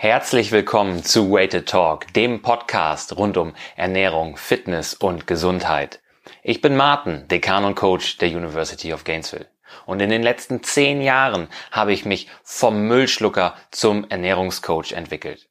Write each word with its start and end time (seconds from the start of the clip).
Herzlich 0.00 0.52
willkommen 0.52 1.02
zu 1.02 1.32
Weighted 1.32 1.68
Talk, 1.68 2.12
dem 2.12 2.40
Podcast 2.40 3.16
rund 3.16 3.36
um 3.36 3.52
Ernährung, 3.74 4.36
Fitness 4.36 4.94
und 4.94 5.26
Gesundheit. 5.26 6.00
Ich 6.44 6.60
bin 6.60 6.76
Martin, 6.76 7.26
Dekan 7.26 7.64
und 7.64 7.74
Coach 7.74 8.16
der 8.18 8.28
University 8.28 8.92
of 8.92 9.02
Gainesville. 9.02 9.48
Und 9.86 9.98
in 9.98 10.10
den 10.10 10.22
letzten 10.22 10.62
zehn 10.62 11.02
Jahren 11.02 11.48
habe 11.72 11.92
ich 11.92 12.04
mich 12.04 12.28
vom 12.44 12.86
Müllschlucker 12.86 13.56
zum 13.72 14.08
Ernährungscoach 14.08 14.92
entwickelt. 14.92 15.47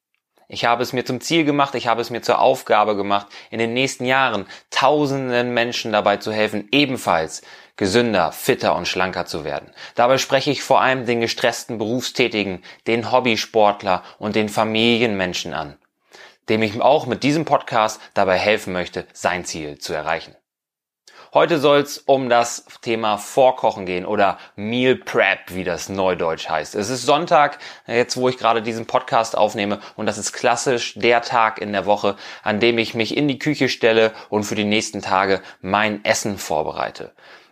Ich 0.49 0.63
habe 0.63 0.81
es 0.81 0.93
mir 0.93 1.03
zum 1.03 1.19
Ziel 1.19 1.43
gemacht, 1.43 1.75
ich 1.75 1.87
habe 1.87 1.99
es 1.99 2.09
mir 2.09 2.21
zur 2.21 2.39
Aufgabe 2.39 2.95
gemacht, 2.95 3.27
in 3.49 3.59
den 3.59 3.73
nächsten 3.73 4.05
Jahren 4.05 4.45
tausenden 4.69 5.53
Menschen 5.53 5.91
dabei 5.91 6.17
zu 6.17 6.31
helfen, 6.31 6.69
ebenfalls 6.71 7.41
gesünder, 7.75 8.31
fitter 8.31 8.75
und 8.75 8.87
schlanker 8.87 9.25
zu 9.25 9.43
werden. 9.43 9.71
Dabei 9.95 10.17
spreche 10.17 10.49
ich 10.49 10.63
vor 10.63 10.79
allem 10.81 11.05
den 11.05 11.19
gestressten 11.19 11.77
Berufstätigen, 11.77 12.63
den 12.87 13.11
Hobbysportler 13.11 14.03
und 14.19 14.37
den 14.37 14.47
Familienmenschen 14.47 15.53
an, 15.53 15.77
dem 16.47 16.63
ich 16.63 16.79
auch 16.81 17.07
mit 17.07 17.23
diesem 17.23 17.43
Podcast 17.43 17.99
dabei 18.13 18.37
helfen 18.37 18.71
möchte, 18.71 19.05
sein 19.11 19.43
Ziel 19.43 19.77
zu 19.79 19.93
erreichen. 19.93 20.33
Heute 21.33 21.59
soll 21.59 21.79
es 21.79 21.97
um 21.97 22.29
das 22.29 22.65
Thema 22.81 23.17
Vorkochen 23.17 23.85
gehen 23.85 24.05
oder 24.05 24.37
Meal 24.55 24.95
Prep, 24.95 25.39
wie 25.47 25.65
das 25.65 25.89
neudeutsch 25.89 26.47
heißt. 26.47 26.73
Es 26.73 26.89
ist 26.89 27.05
Sonntag, 27.05 27.59
jetzt 27.85 28.15
wo 28.15 28.29
ich 28.29 28.37
gerade 28.37 28.61
diesen 28.61 28.85
Podcast 28.85 29.37
aufnehme 29.37 29.79
und 29.97 30.05
das 30.05 30.17
ist 30.17 30.31
klassisch 30.31 30.93
der 30.95 31.21
Tag 31.21 31.59
in 31.59 31.73
der 31.73 31.85
Woche, 31.85 32.15
an 32.43 32.61
dem 32.61 32.77
ich 32.77 32.93
mich 32.93 33.17
in 33.17 33.27
die 33.27 33.39
Küche 33.39 33.67
stelle 33.67 34.13
und 34.29 34.45
für 34.45 34.55
die 34.55 34.63
nächsten 34.63 35.01
Tage 35.01 35.41
mein 35.59 36.05
Essen 36.05 36.37
vorbereite. 36.37 37.11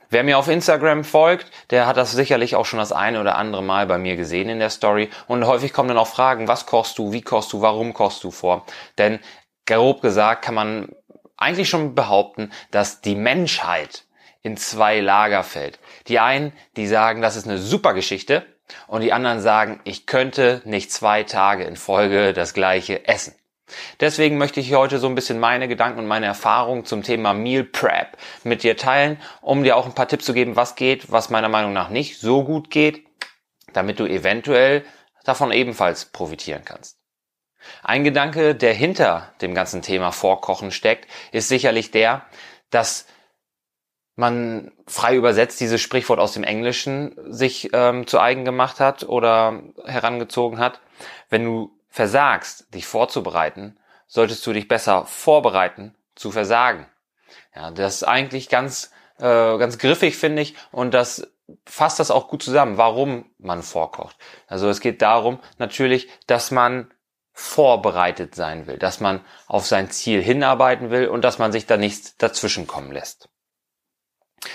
Wer 0.09 0.23
mir 0.23 0.37
auf 0.37 0.47
Instagram 0.47 1.03
folgt, 1.03 1.51
der 1.71 1.85
hat 1.85 1.97
das 1.97 2.13
sicherlich 2.13 2.55
auch 2.55 2.65
schon 2.65 2.79
das 2.79 2.93
eine 2.93 3.19
oder 3.19 3.35
andere 3.35 3.61
Mal 3.61 3.87
bei 3.87 3.97
mir 3.97 4.15
gesehen 4.15 4.47
in 4.47 4.59
der 4.59 4.69
Story. 4.69 5.09
Und 5.27 5.45
häufig 5.45 5.73
kommen 5.73 5.89
dann 5.89 5.97
auch 5.97 6.07
Fragen, 6.07 6.47
was 6.47 6.65
kochst 6.65 6.97
du, 6.97 7.11
wie 7.11 7.21
kochst 7.21 7.51
du, 7.51 7.61
warum 7.61 7.93
kochst 7.93 8.23
du 8.23 8.31
vor? 8.31 8.65
Denn 8.97 9.19
grob 9.65 10.01
gesagt 10.01 10.45
kann 10.45 10.55
man 10.55 10.95
eigentlich 11.37 11.69
schon 11.69 11.95
behaupten, 11.95 12.51
dass 12.71 13.01
die 13.01 13.15
Menschheit 13.15 14.05
in 14.41 14.57
zwei 14.57 14.99
Lager 14.99 15.43
fällt. 15.43 15.79
Die 16.07 16.19
einen, 16.19 16.53
die 16.77 16.87
sagen, 16.87 17.21
das 17.21 17.35
ist 17.35 17.47
eine 17.47 17.57
super 17.57 17.93
Geschichte 17.93 18.45
und 18.87 19.01
die 19.01 19.13
anderen 19.13 19.41
sagen, 19.41 19.79
ich 19.83 20.05
könnte 20.05 20.61
nicht 20.65 20.91
zwei 20.91 21.23
Tage 21.23 21.63
in 21.63 21.75
Folge 21.75 22.33
das 22.33 22.53
gleiche 22.53 23.07
essen. 23.07 23.35
Deswegen 23.99 24.37
möchte 24.37 24.59
ich 24.59 24.73
heute 24.75 24.99
so 24.99 25.07
ein 25.07 25.15
bisschen 25.15 25.39
meine 25.39 25.67
Gedanken 25.67 25.99
und 25.99 26.07
meine 26.07 26.27
Erfahrungen 26.27 26.85
zum 26.85 27.01
Thema 27.01 27.33
Meal 27.33 27.63
Prep 27.63 28.17
mit 28.43 28.61
dir 28.61 28.77
teilen, 28.77 29.19
um 29.41 29.63
dir 29.63 29.75
auch 29.75 29.87
ein 29.87 29.95
paar 29.95 30.07
Tipps 30.07 30.25
zu 30.25 30.33
geben, 30.33 30.55
was 30.55 30.75
geht, 30.75 31.11
was 31.11 31.31
meiner 31.31 31.49
Meinung 31.49 31.73
nach 31.73 31.89
nicht 31.89 32.19
so 32.19 32.43
gut 32.43 32.69
geht, 32.69 33.07
damit 33.73 33.99
du 33.99 34.05
eventuell 34.05 34.85
davon 35.23 35.51
ebenfalls 35.51 36.05
profitieren 36.05 36.61
kannst. 36.63 36.99
Ein 37.83 38.03
Gedanke, 38.03 38.55
der 38.55 38.73
hinter 38.73 39.33
dem 39.41 39.53
ganzen 39.53 39.81
Thema 39.81 40.11
Vorkochen 40.11 40.71
steckt, 40.71 41.09
ist 41.31 41.47
sicherlich 41.47 41.91
der, 41.91 42.25
dass 42.69 43.05
man 44.15 44.71
frei 44.87 45.15
übersetzt 45.15 45.59
dieses 45.59 45.81
Sprichwort 45.81 46.19
aus 46.19 46.33
dem 46.33 46.43
Englischen 46.43 47.15
sich 47.31 47.69
ähm, 47.73 48.07
zu 48.07 48.19
eigen 48.19 48.45
gemacht 48.45 48.79
hat 48.79 49.03
oder 49.03 49.61
herangezogen 49.85 50.59
hat. 50.59 50.79
Wenn 51.29 51.43
du 51.43 51.71
versagst, 51.89 52.73
dich 52.73 52.85
vorzubereiten, 52.85 53.77
solltest 54.07 54.45
du 54.45 54.53
dich 54.53 54.67
besser 54.67 55.05
vorbereiten 55.05 55.95
zu 56.15 56.31
versagen. 56.31 56.87
Ja, 57.55 57.71
das 57.71 57.95
ist 57.95 58.03
eigentlich 58.03 58.49
ganz, 58.49 58.91
äh, 59.17 59.57
ganz 59.57 59.77
griffig, 59.77 60.17
finde 60.17 60.41
ich, 60.41 60.55
und 60.71 60.93
das 60.93 61.27
fasst 61.65 61.99
das 61.99 62.11
auch 62.11 62.27
gut 62.27 62.43
zusammen, 62.43 62.77
warum 62.77 63.25
man 63.37 63.61
vorkocht. 63.61 64.17
Also 64.47 64.69
es 64.69 64.79
geht 64.79 65.01
darum, 65.01 65.39
natürlich, 65.57 66.09
dass 66.27 66.51
man 66.51 66.91
vorbereitet 67.35 68.33
sein 68.33 68.65
will, 68.65 68.77
dass 68.77 69.01
man 69.01 69.19
auf 69.45 69.67
sein 69.67 69.91
Ziel 69.91 70.23
hinarbeiten 70.23 70.89
will 70.89 71.07
und 71.07 71.21
dass 71.21 71.37
man 71.37 71.51
sich 71.51 71.65
da 71.65 71.75
nichts 71.75 72.15
dazwischen 72.17 72.65
kommen 72.65 72.93
lässt. 72.93 73.29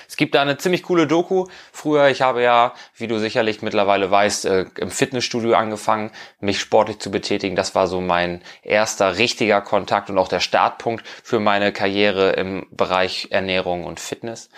Es 0.08 0.16
gibt 0.16 0.34
da 0.34 0.40
eine 0.40 0.56
ziemlich 0.56 0.84
coole 0.84 1.06
Doku. 1.06 1.46
Früher, 1.72 2.08
ich 2.08 2.22
habe 2.22 2.42
ja, 2.42 2.72
wie 2.94 3.06
du 3.06 3.18
sicherlich 3.18 3.60
mittlerweile 3.60 4.10
weißt, 4.10 4.46
äh, 4.46 4.64
im 4.78 4.90
Fitnessstudio 4.90 5.54
angefangen, 5.54 6.10
mich 6.38 6.60
sportlich 6.60 7.00
zu 7.00 7.10
betätigen. 7.10 7.56
Das 7.56 7.74
war 7.74 7.86
so 7.86 8.00
mein 8.00 8.40
erster 8.62 9.18
richtiger 9.18 9.60
Kontakt 9.60 10.08
und 10.08 10.16
auch 10.16 10.28
der 10.28 10.40
Startpunkt 10.40 11.06
für 11.06 11.40
meine 11.40 11.72
Karriere 11.72 12.30
im 12.30 12.66
Bereich 12.70 13.28
Ernährung 13.30 13.84
und 13.84 14.00
Fitness. 14.00 14.48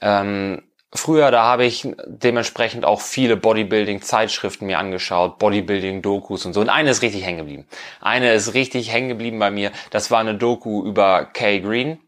Ähm, 0.00 0.62
früher, 0.94 1.30
da 1.30 1.42
habe 1.44 1.64
ich 1.64 1.88
dementsprechend 2.06 2.84
auch 2.84 3.00
viele 3.00 3.36
Bodybuilding-Zeitschriften 3.36 4.66
mir 4.66 4.78
angeschaut, 4.78 5.38
Bodybuilding-Dokus 5.38 6.46
und 6.46 6.52
so. 6.52 6.60
Und 6.60 6.68
eine 6.68 6.90
ist 6.90 7.02
richtig 7.02 7.24
hängen 7.24 7.38
geblieben. 7.38 7.66
Eine 8.00 8.32
ist 8.32 8.54
richtig 8.54 8.92
hängen 8.92 9.08
geblieben 9.08 9.38
bei 9.38 9.50
mir. 9.50 9.72
Das 9.90 10.10
war 10.10 10.20
eine 10.20 10.34
Doku 10.34 10.84
über 10.84 11.24
Kay 11.24 11.60
Green 11.60 11.98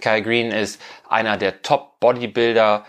Kyle 0.00 0.22
Green 0.22 0.50
ist 0.50 0.80
einer 1.08 1.36
der 1.36 1.62
Top-Bodybuilder 1.62 2.84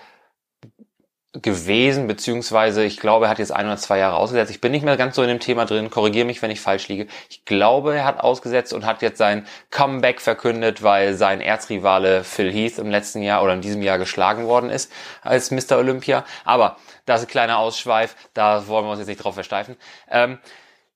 gewesen, 1.34 2.08
beziehungsweise 2.08 2.84
ich 2.84 2.98
glaube, 3.00 3.26
er 3.26 3.30
hat 3.30 3.38
jetzt 3.38 3.52
ein 3.52 3.68
oder 3.68 3.78
zwei 3.78 4.00
Jahre 4.00 4.18
ausgesetzt. 4.18 4.50
Ich 4.50 4.62
bin 4.62 4.72
nicht 4.72 4.84
mehr 4.84 4.98
ganz 4.98 5.16
so 5.16 5.22
in 5.22 5.28
dem 5.28 5.40
Thema 5.40 5.66
drin, 5.66 5.92
korrigiere 5.92 6.26
mich, 6.26 6.42
wenn 6.42 6.50
ich 6.50 6.60
falsch 6.60 6.88
liege. 6.88 7.06
Ich 7.30 7.46
glaube, 7.46 7.96
er 7.96 8.06
hat 8.06 8.20
ausgesetzt 8.20 8.74
und 8.74 8.84
hat 8.84 9.04
jetzt 9.04 9.20
sein 9.20 9.46
Comeback 9.70 10.22
verkündet, 10.22 10.82
weil 10.82 11.14
sein 11.14 11.40
Erzrivale 11.40 12.24
Phil 12.24 12.52
Heath 12.52 12.80
im 12.80 12.90
letzten 12.90 13.22
Jahr 13.22 13.44
oder 13.44 13.54
in 13.54 13.62
diesem 13.62 13.84
Jahr 13.84 14.00
geschlagen 14.00 14.48
worden 14.48 14.72
ist 14.72 14.92
als 15.22 15.52
Mr. 15.52 15.78
Olympia. 15.78 16.26
Aber 16.46 16.78
das 17.06 17.22
ist 17.22 17.28
ein 17.28 17.32
kleiner 17.32 17.60
Ausschweif, 17.60 18.16
da 18.34 18.68
wollen 18.68 18.86
wir 18.86 18.92
uns 18.92 19.00
jetzt 19.00 19.08
nicht 19.08 19.24
drauf 19.24 19.36
versteifen. 19.36 19.78
Ähm, 20.10 20.40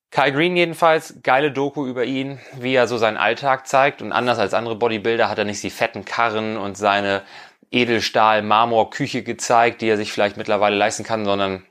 Kai 0.10 0.30
Green 0.30 0.56
jedenfalls, 0.56 1.22
geile 1.24 1.52
Doku 1.52 1.88
über 1.88 2.06
ihn, 2.06 2.40
wie 2.60 2.76
er 2.76 2.88
so 2.88 2.98
seinen 2.98 3.18
Alltag 3.18 3.68
zeigt. 3.68 4.00
Und 4.02 4.12
anders 4.12 4.38
als 4.38 4.54
andere 4.54 4.76
Bodybuilder 4.76 5.28
hat 5.28 5.40
er 5.40 5.44
nicht 5.44 5.64
die 5.64 5.72
fetten 5.72 6.06
Karren 6.06 6.56
und 6.56 6.78
seine 6.78 7.24
Edelstahl-Marmor-Küche 7.74 9.24
gezeigt, 9.24 9.82
die 9.82 9.90
er 9.90 9.98
sich 9.98 10.12
vielleicht 10.12 10.38
mittlerweile 10.38 10.76
leisten 10.76 11.04
kann, 11.04 11.26
sondern 11.26 11.66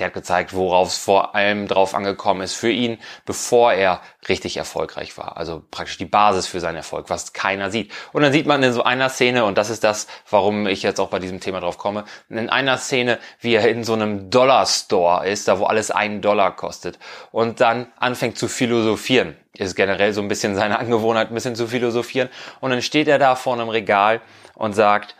der 0.00 0.06
hat 0.06 0.14
gezeigt, 0.14 0.52
worauf 0.52 0.88
es 0.88 0.98
vor 0.98 1.36
allem 1.36 1.68
drauf 1.68 1.94
angekommen 1.94 2.40
ist 2.40 2.54
für 2.54 2.70
ihn, 2.70 2.98
bevor 3.24 3.72
er 3.72 4.00
richtig 4.28 4.56
erfolgreich 4.56 5.16
war. 5.16 5.36
Also 5.36 5.62
praktisch 5.70 5.96
die 5.96 6.06
Basis 6.06 6.48
für 6.48 6.58
seinen 6.58 6.74
Erfolg, 6.74 7.08
was 7.08 7.32
keiner 7.32 7.70
sieht. 7.70 7.92
Und 8.12 8.22
dann 8.22 8.32
sieht 8.32 8.46
man 8.46 8.62
in 8.64 8.72
so 8.72 8.82
einer 8.82 9.08
Szene, 9.08 9.44
und 9.44 9.56
das 9.56 9.70
ist 9.70 9.84
das, 9.84 10.08
warum 10.28 10.66
ich 10.66 10.82
jetzt 10.82 10.98
auch 10.98 11.08
bei 11.08 11.20
diesem 11.20 11.38
Thema 11.38 11.60
drauf 11.60 11.78
komme, 11.78 12.04
in 12.28 12.50
einer 12.50 12.78
Szene, 12.78 13.20
wie 13.40 13.54
er 13.54 13.68
in 13.68 13.84
so 13.84 13.92
einem 13.92 14.28
Dollar-Store 14.28 15.26
ist, 15.28 15.46
da 15.46 15.60
wo 15.60 15.66
alles 15.66 15.92
einen 15.92 16.20
Dollar 16.20 16.56
kostet, 16.56 16.98
und 17.30 17.60
dann 17.60 17.86
anfängt 17.96 18.38
zu 18.38 18.48
philosophieren. 18.48 19.36
Ist 19.54 19.76
generell 19.76 20.12
so 20.12 20.20
ein 20.20 20.28
bisschen 20.28 20.56
seine 20.56 20.80
Angewohnheit, 20.80 21.30
ein 21.30 21.34
bisschen 21.34 21.54
zu 21.54 21.68
philosophieren. 21.68 22.28
Und 22.60 22.70
dann 22.70 22.82
steht 22.82 23.06
er 23.06 23.20
da 23.20 23.36
vor 23.36 23.54
einem 23.54 23.68
Regal 23.68 24.20
und 24.54 24.74
sagt, 24.74 25.14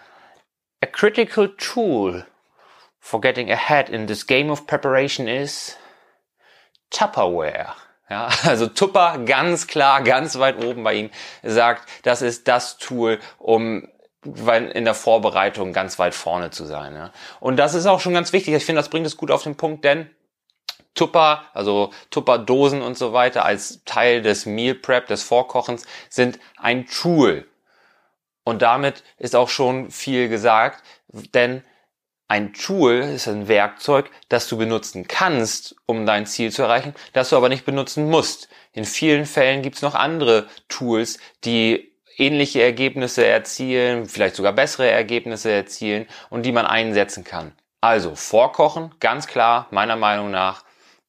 A 0.83 0.87
critical 0.87 1.49
tool 1.49 2.25
for 3.01 3.21
getting 3.21 3.51
ahead 3.51 3.89
in 3.89 4.07
this 4.07 4.27
game 4.27 4.51
of 4.51 4.67
preparation 4.67 5.29
is 5.29 5.77
Tupperware. 6.91 7.75
Ja, 8.09 8.29
also 8.45 8.67
Tupper 8.67 9.19
ganz 9.25 9.67
klar, 9.67 10.03
ganz 10.03 10.39
weit 10.39 10.63
oben 10.63 10.85
bei 10.85 10.95
ihm 10.95 11.11
sagt, 11.43 11.89
das 12.03 12.23
ist 12.23 12.47
das 12.49 12.79
Tool, 12.79 13.19
um 13.39 13.89
in 14.25 14.85
der 14.85 14.95
Vorbereitung 14.95 15.73
ganz 15.73 15.99
weit 15.99 16.15
vorne 16.15 16.51
zu 16.51 16.65
sein. 16.65 16.95
Ja. 16.95 17.13
Und 17.39 17.57
das 17.57 17.75
ist 17.75 17.87
auch 17.87 18.01
schon 18.01 18.15
ganz 18.15 18.33
wichtig. 18.33 18.55
Ich 18.55 18.65
finde, 18.65 18.81
das 18.81 18.89
bringt 18.89 19.07
es 19.07 19.17
gut 19.17 19.31
auf 19.31 19.45
den 19.45 19.57
Punkt, 19.57 19.85
denn 19.85 20.11
Tupper, 20.95 21.45
also 21.53 21.93
Tupperdosen 22.11 22.83
und 22.83 22.99
so 22.99 23.13
weiter 23.13 23.45
als 23.45 23.83
Teil 23.85 24.23
des 24.23 24.47
Meal 24.47 24.75
Prep, 24.75 25.07
des 25.07 25.23
Vorkochens, 25.23 25.87
sind 26.09 26.41
ein 26.57 26.87
Tool. 26.87 27.47
Und 28.47 28.63
damit 28.63 29.03
ist 29.19 29.35
auch 29.35 29.49
schon 29.49 29.91
viel 29.91 30.29
gesagt, 30.29 30.85
denn 31.09 31.65
ein 32.29 32.53
Tool 32.53 32.93
ist 32.93 33.27
ein 33.27 33.49
Werkzeug, 33.49 34.09
das 34.29 34.47
du 34.49 34.57
benutzen 34.57 35.09
kannst, 35.09 35.75
um 35.85 36.07
dein 36.07 36.27
Ziel 36.27 36.53
zu 36.53 36.63
erreichen, 36.63 36.95
das 37.13 37.31
du 37.31 37.37
aber 37.37 37.49
nicht 37.49 37.65
benutzen 37.65 38.09
musst. 38.09 38.49
In 38.73 38.85
vielen 38.85 39.27
Fällen 39.27 39.63
gibt 39.63 39.75
es 39.75 39.83
noch 39.83 39.97
andere 39.97 40.47
Tools, 40.69 41.19
die 41.43 41.93
ähnliche 42.17 42.63
Ergebnisse 42.63 43.27
erzielen, 43.27 44.07
vielleicht 44.07 44.37
sogar 44.37 44.53
bessere 44.53 44.89
Ergebnisse 44.89 45.51
erzielen 45.51 46.07
und 46.31 46.45
die 46.47 46.53
man 46.53 46.67
einsetzen 46.67 47.25
kann. 47.25 47.51
Also 47.81 48.15
vorkochen, 48.15 48.95
ganz 49.01 49.27
klar, 49.27 49.67
meiner 49.73 49.97
Meinung 49.97 50.31
nach, 50.31 50.63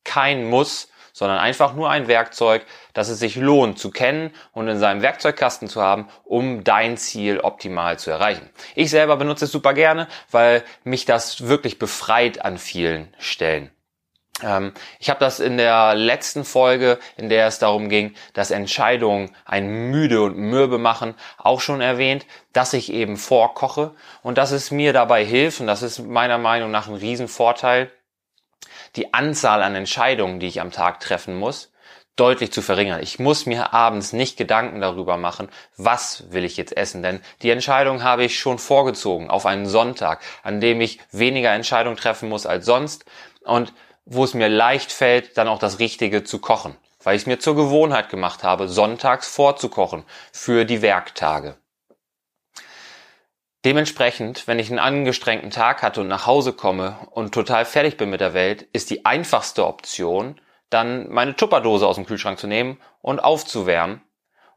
kein 0.03 0.49
Muss, 0.49 0.89
sondern 1.17 1.39
einfach 1.39 1.73
nur 1.73 1.89
ein 1.89 2.07
Werkzeug, 2.07 2.63
das 2.93 3.09
es 3.09 3.17
sich 3.17 3.37
lohnt 3.37 3.79
zu 3.79 3.89
kennen 3.89 4.31
und 4.51 4.67
in 4.67 4.77
seinem 4.77 5.01
Werkzeugkasten 5.01 5.67
zu 5.67 5.81
haben, 5.81 6.09
um 6.23 6.63
dein 6.63 6.95
Ziel 6.95 7.39
optimal 7.39 7.97
zu 7.97 8.11
erreichen. 8.11 8.47
Ich 8.75 8.91
selber 8.91 9.17
benutze 9.17 9.45
es 9.45 9.51
super 9.51 9.73
gerne, 9.73 10.07
weil 10.29 10.63
mich 10.83 11.05
das 11.05 11.47
wirklich 11.47 11.79
befreit 11.79 12.45
an 12.45 12.59
vielen 12.59 13.11
Stellen. 13.17 13.71
Ähm, 14.43 14.73
ich 14.99 15.09
habe 15.09 15.19
das 15.19 15.39
in 15.39 15.57
der 15.57 15.95
letzten 15.95 16.45
Folge, 16.45 16.99
in 17.15 17.29
der 17.29 17.47
es 17.47 17.57
darum 17.57 17.89
ging, 17.89 18.13
dass 18.33 18.51
Entscheidungen 18.51 19.35
ein 19.43 19.89
müde 19.89 20.21
und 20.21 20.37
mürbe 20.37 20.77
machen, 20.77 21.15
auch 21.39 21.61
schon 21.61 21.81
erwähnt, 21.81 22.27
dass 22.53 22.73
ich 22.73 22.93
eben 22.93 23.17
vorkoche 23.17 23.95
und 24.21 24.37
dass 24.37 24.51
es 24.51 24.69
mir 24.69 24.93
dabei 24.93 25.25
hilft, 25.25 25.61
und 25.61 25.65
das 25.65 25.81
ist 25.81 25.97
meiner 25.97 26.37
Meinung 26.37 26.69
nach 26.69 26.87
ein 26.87 26.93
Riesenvorteil, 26.93 27.89
die 28.95 29.13
Anzahl 29.13 29.63
an 29.63 29.75
Entscheidungen, 29.75 30.39
die 30.39 30.47
ich 30.47 30.61
am 30.61 30.71
Tag 30.71 30.99
treffen 30.99 31.35
muss, 31.37 31.71
deutlich 32.17 32.51
zu 32.51 32.61
verringern. 32.61 33.01
Ich 33.01 33.19
muss 33.19 33.45
mir 33.45 33.73
abends 33.73 34.11
nicht 34.11 34.37
Gedanken 34.37 34.81
darüber 34.81 35.17
machen, 35.17 35.49
was 35.77 36.31
will 36.31 36.43
ich 36.43 36.57
jetzt 36.57 36.75
essen, 36.75 37.03
denn 37.03 37.21
die 37.41 37.51
Entscheidung 37.51 38.03
habe 38.03 38.25
ich 38.25 38.39
schon 38.39 38.57
vorgezogen 38.57 39.29
auf 39.29 39.45
einen 39.45 39.67
Sonntag, 39.67 40.21
an 40.43 40.59
dem 40.59 40.81
ich 40.81 40.99
weniger 41.11 41.53
Entscheidungen 41.53 41.95
treffen 41.95 42.27
muss 42.27 42.45
als 42.45 42.65
sonst 42.65 43.05
und 43.43 43.71
wo 44.05 44.23
es 44.23 44.33
mir 44.33 44.49
leicht 44.49 44.91
fällt, 44.91 45.37
dann 45.37 45.47
auch 45.47 45.59
das 45.59 45.79
Richtige 45.79 46.23
zu 46.23 46.39
kochen, 46.39 46.75
weil 47.03 47.15
ich 47.15 47.23
es 47.23 47.27
mir 47.27 47.39
zur 47.39 47.55
Gewohnheit 47.55 48.09
gemacht 48.09 48.43
habe, 48.43 48.67
sonntags 48.67 49.27
vorzukochen 49.27 50.03
für 50.31 50.65
die 50.65 50.81
Werktage. 50.81 51.55
Dementsprechend, 53.65 54.47
wenn 54.47 54.59
ich 54.59 54.69
einen 54.69 54.79
angestrengten 54.79 55.49
Tag 55.49 55.81
hatte 55.81 56.01
und 56.01 56.07
nach 56.07 56.25
Hause 56.25 56.53
komme 56.53 56.97
und 57.11 57.33
total 57.33 57.65
fertig 57.65 57.97
bin 57.97 58.09
mit 58.09 58.21
der 58.21 58.33
Welt, 58.33 58.67
ist 58.73 58.89
die 58.89 59.05
einfachste 59.05 59.65
Option, 59.65 60.39
dann 60.69 61.09
meine 61.09 61.35
Tupperdose 61.35 61.87
aus 61.87 61.95
dem 61.95 62.05
Kühlschrank 62.05 62.39
zu 62.39 62.47
nehmen 62.47 62.79
und 63.01 63.19
aufzuwärmen 63.19 64.01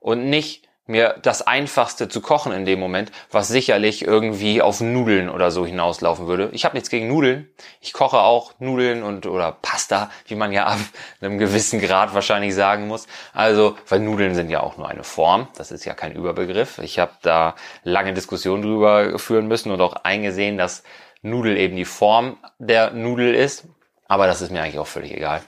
und 0.00 0.28
nicht 0.28 0.68
mir 0.90 1.16
das 1.22 1.40
Einfachste 1.40 2.08
zu 2.08 2.20
kochen 2.20 2.52
in 2.52 2.66
dem 2.66 2.78
Moment, 2.78 3.10
was 3.30 3.48
sicherlich 3.48 4.04
irgendwie 4.04 4.60
auf 4.60 4.80
Nudeln 4.80 5.30
oder 5.30 5.50
so 5.50 5.64
hinauslaufen 5.64 6.26
würde. 6.26 6.50
Ich 6.52 6.64
habe 6.64 6.76
nichts 6.76 6.90
gegen 6.90 7.08
Nudeln. 7.08 7.48
Ich 7.80 7.94
koche 7.94 8.18
auch 8.18 8.52
Nudeln 8.58 9.02
und 9.02 9.26
oder 9.26 9.56
Pasta, 9.62 10.10
wie 10.26 10.34
man 10.34 10.52
ja 10.52 10.66
ab 10.66 10.78
einem 11.22 11.38
gewissen 11.38 11.80
Grad 11.80 12.12
wahrscheinlich 12.12 12.54
sagen 12.54 12.88
muss. 12.88 13.06
Also, 13.32 13.76
weil 13.88 14.00
Nudeln 14.00 14.34
sind 14.34 14.50
ja 14.50 14.60
auch 14.60 14.76
nur 14.76 14.88
eine 14.88 15.04
Form. 15.04 15.48
Das 15.56 15.70
ist 15.70 15.86
ja 15.86 15.94
kein 15.94 16.12
Überbegriff. 16.12 16.78
Ich 16.78 16.98
habe 16.98 17.12
da 17.22 17.54
lange 17.84 18.12
Diskussionen 18.12 18.62
drüber 18.62 19.18
führen 19.18 19.48
müssen 19.48 19.70
und 19.70 19.80
auch 19.80 19.94
eingesehen, 20.04 20.58
dass 20.58 20.82
Nudel 21.22 21.56
eben 21.56 21.76
die 21.76 21.84
Form 21.84 22.36
der 22.58 22.90
Nudel 22.90 23.34
ist. 23.34 23.64
Aber 24.08 24.26
das 24.26 24.42
ist 24.42 24.50
mir 24.50 24.60
eigentlich 24.60 24.78
auch 24.78 24.86
völlig 24.86 25.14
egal 25.14 25.42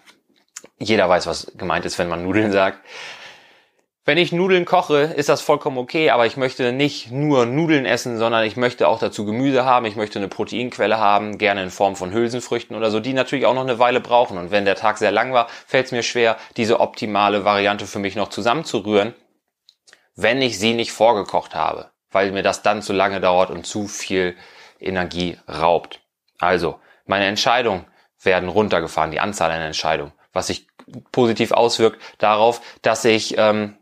jeder 0.82 1.08
weiß, 1.08 1.26
was 1.26 1.52
gemeint 1.56 1.84
ist, 1.84 1.98
wenn 1.98 2.08
man 2.08 2.22
Nudeln 2.22 2.52
sagt. 2.52 2.78
Wenn 4.04 4.18
ich 4.18 4.32
Nudeln 4.32 4.64
koche, 4.64 5.02
ist 5.02 5.28
das 5.28 5.42
vollkommen 5.42 5.78
okay, 5.78 6.10
aber 6.10 6.26
ich 6.26 6.36
möchte 6.36 6.72
nicht 6.72 7.12
nur 7.12 7.46
Nudeln 7.46 7.86
essen, 7.86 8.18
sondern 8.18 8.44
ich 8.44 8.56
möchte 8.56 8.88
auch 8.88 8.98
dazu 8.98 9.24
Gemüse 9.24 9.64
haben, 9.64 9.86
ich 9.86 9.94
möchte 9.94 10.18
eine 10.18 10.26
Proteinquelle 10.26 10.98
haben, 10.98 11.38
gerne 11.38 11.62
in 11.62 11.70
Form 11.70 11.94
von 11.94 12.12
Hülsenfrüchten 12.12 12.76
oder 12.76 12.90
so, 12.90 12.98
die 12.98 13.12
natürlich 13.12 13.46
auch 13.46 13.54
noch 13.54 13.62
eine 13.62 13.78
Weile 13.78 14.00
brauchen. 14.00 14.38
Und 14.38 14.50
wenn 14.50 14.64
der 14.64 14.74
Tag 14.74 14.98
sehr 14.98 15.12
lang 15.12 15.32
war, 15.32 15.46
fällt 15.68 15.86
es 15.86 15.92
mir 15.92 16.02
schwer, 16.02 16.36
diese 16.56 16.80
optimale 16.80 17.44
Variante 17.44 17.86
für 17.86 18.00
mich 18.00 18.16
noch 18.16 18.30
zusammenzurühren, 18.30 19.14
wenn 20.16 20.42
ich 20.42 20.58
sie 20.58 20.74
nicht 20.74 20.90
vorgekocht 20.90 21.54
habe, 21.54 21.92
weil 22.10 22.32
mir 22.32 22.42
das 22.42 22.62
dann 22.62 22.82
zu 22.82 22.92
lange 22.92 23.20
dauert 23.20 23.50
und 23.50 23.66
zu 23.66 23.86
viel 23.86 24.34
Energie 24.80 25.38
raubt. 25.48 26.00
Also, 26.40 26.80
meine 27.06 27.26
Entscheidungen 27.26 27.86
werden 28.20 28.48
runtergefahren, 28.48 29.12
die 29.12 29.20
Anzahl 29.20 29.52
an 29.52 29.60
Entscheidungen 29.60 30.12
was 30.32 30.46
sich 30.46 30.66
positiv 31.12 31.52
auswirkt 31.52 32.00
darauf, 32.18 32.60
dass 32.82 33.04
ich 33.04 33.36
ähm, 33.38 33.76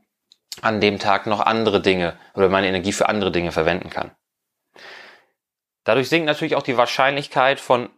an 0.63 0.81
dem 0.81 0.99
Tag 0.99 1.27
noch 1.27 1.41
andere 1.41 1.81
Dinge 1.81 2.17
oder 2.35 2.49
meine 2.49 2.69
Energie 2.69 2.93
für 2.93 3.09
andere 3.09 3.33
Dinge 3.33 3.53
verwenden 3.53 3.91
kann. 3.91 4.11
Dadurch 5.85 6.09
sinkt 6.09 6.27
natürlich 6.27 6.57
auch 6.57 6.63
die 6.63 6.77
Wahrscheinlichkeit 6.77 7.61
von 7.61 7.89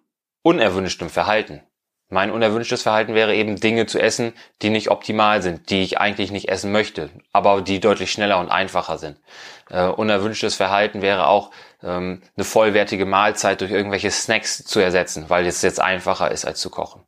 unerwünschtem 0.42 1.10
Verhalten. 1.10 1.62
Mein 2.08 2.30
unerwünschtes 2.30 2.82
Verhalten 2.82 3.14
wäre 3.14 3.34
eben 3.34 3.58
Dinge 3.58 3.86
zu 3.86 3.98
essen, 3.98 4.34
die 4.60 4.68
nicht 4.68 4.90
optimal 4.90 5.40
sind, 5.40 5.70
die 5.70 5.82
ich 5.82 5.98
eigentlich 5.98 6.30
nicht 6.30 6.50
essen 6.50 6.70
möchte, 6.70 7.08
aber 7.32 7.62
die 7.62 7.80
deutlich 7.80 8.12
schneller 8.12 8.38
und 8.38 8.50
einfacher 8.50 8.98
sind. 8.98 9.18
Äh, 9.70 9.86
unerwünschtes 9.86 10.54
Verhalten 10.54 11.00
wäre 11.00 11.26
auch 11.26 11.52
ähm, 11.82 12.20
eine 12.36 12.44
vollwertige 12.44 13.06
Mahlzeit 13.06 13.62
durch 13.62 13.70
irgendwelche 13.70 14.10
Snacks 14.10 14.62
zu 14.62 14.78
ersetzen, 14.78 15.30
weil 15.30 15.46
es 15.46 15.62
jetzt 15.62 15.80
einfacher 15.80 16.30
ist 16.30 16.44
als 16.44 16.60
zu 16.60 16.68
kochen. 16.68 17.02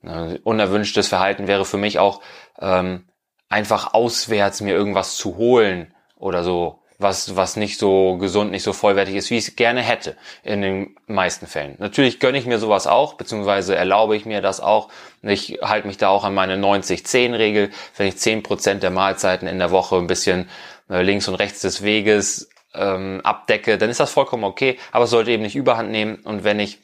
Ne, 0.00 0.40
unerwünschtes 0.42 1.08
Verhalten 1.08 1.46
wäre 1.46 1.66
für 1.66 1.76
mich 1.76 1.98
auch 1.98 2.22
ähm, 2.58 3.06
einfach 3.48 3.94
auswärts 3.94 4.60
mir 4.60 4.74
irgendwas 4.74 5.16
zu 5.16 5.36
holen 5.36 5.94
oder 6.16 6.44
so, 6.44 6.78
was, 6.98 7.36
was 7.36 7.56
nicht 7.56 7.78
so 7.78 8.16
gesund, 8.16 8.50
nicht 8.50 8.64
so 8.64 8.72
vollwertig 8.72 9.14
ist, 9.14 9.30
wie 9.30 9.38
ich 9.38 9.48
es 9.48 9.56
gerne 9.56 9.82
hätte, 9.82 10.16
in 10.42 10.62
den 10.62 10.96
meisten 11.06 11.46
Fällen. 11.46 11.76
Natürlich 11.78 12.18
gönne 12.18 12.38
ich 12.38 12.46
mir 12.46 12.58
sowas 12.58 12.88
auch, 12.88 13.14
beziehungsweise 13.14 13.76
erlaube 13.76 14.16
ich 14.16 14.26
mir 14.26 14.42
das 14.42 14.60
auch. 14.60 14.88
Ich 15.22 15.60
halte 15.62 15.86
mich 15.86 15.96
da 15.96 16.08
auch 16.08 16.24
an 16.24 16.34
meine 16.34 16.56
90-10-Regel. 16.56 17.70
Wenn 17.96 18.08
ich 18.08 18.14
10% 18.16 18.74
der 18.74 18.90
Mahlzeiten 18.90 19.46
in 19.46 19.58
der 19.58 19.70
Woche 19.70 19.96
ein 19.96 20.08
bisschen 20.08 20.48
äh, 20.90 21.02
links 21.02 21.28
und 21.28 21.36
rechts 21.36 21.60
des 21.60 21.82
Weges 21.84 22.50
ähm, 22.74 23.20
abdecke, 23.22 23.78
dann 23.78 23.90
ist 23.90 24.00
das 24.00 24.10
vollkommen 24.10 24.44
okay, 24.44 24.76
aber 24.90 25.04
es 25.04 25.10
sollte 25.10 25.30
eben 25.30 25.44
nicht 25.44 25.56
überhand 25.56 25.90
nehmen. 25.90 26.16
Und 26.16 26.42
wenn 26.42 26.58
ich 26.58 26.80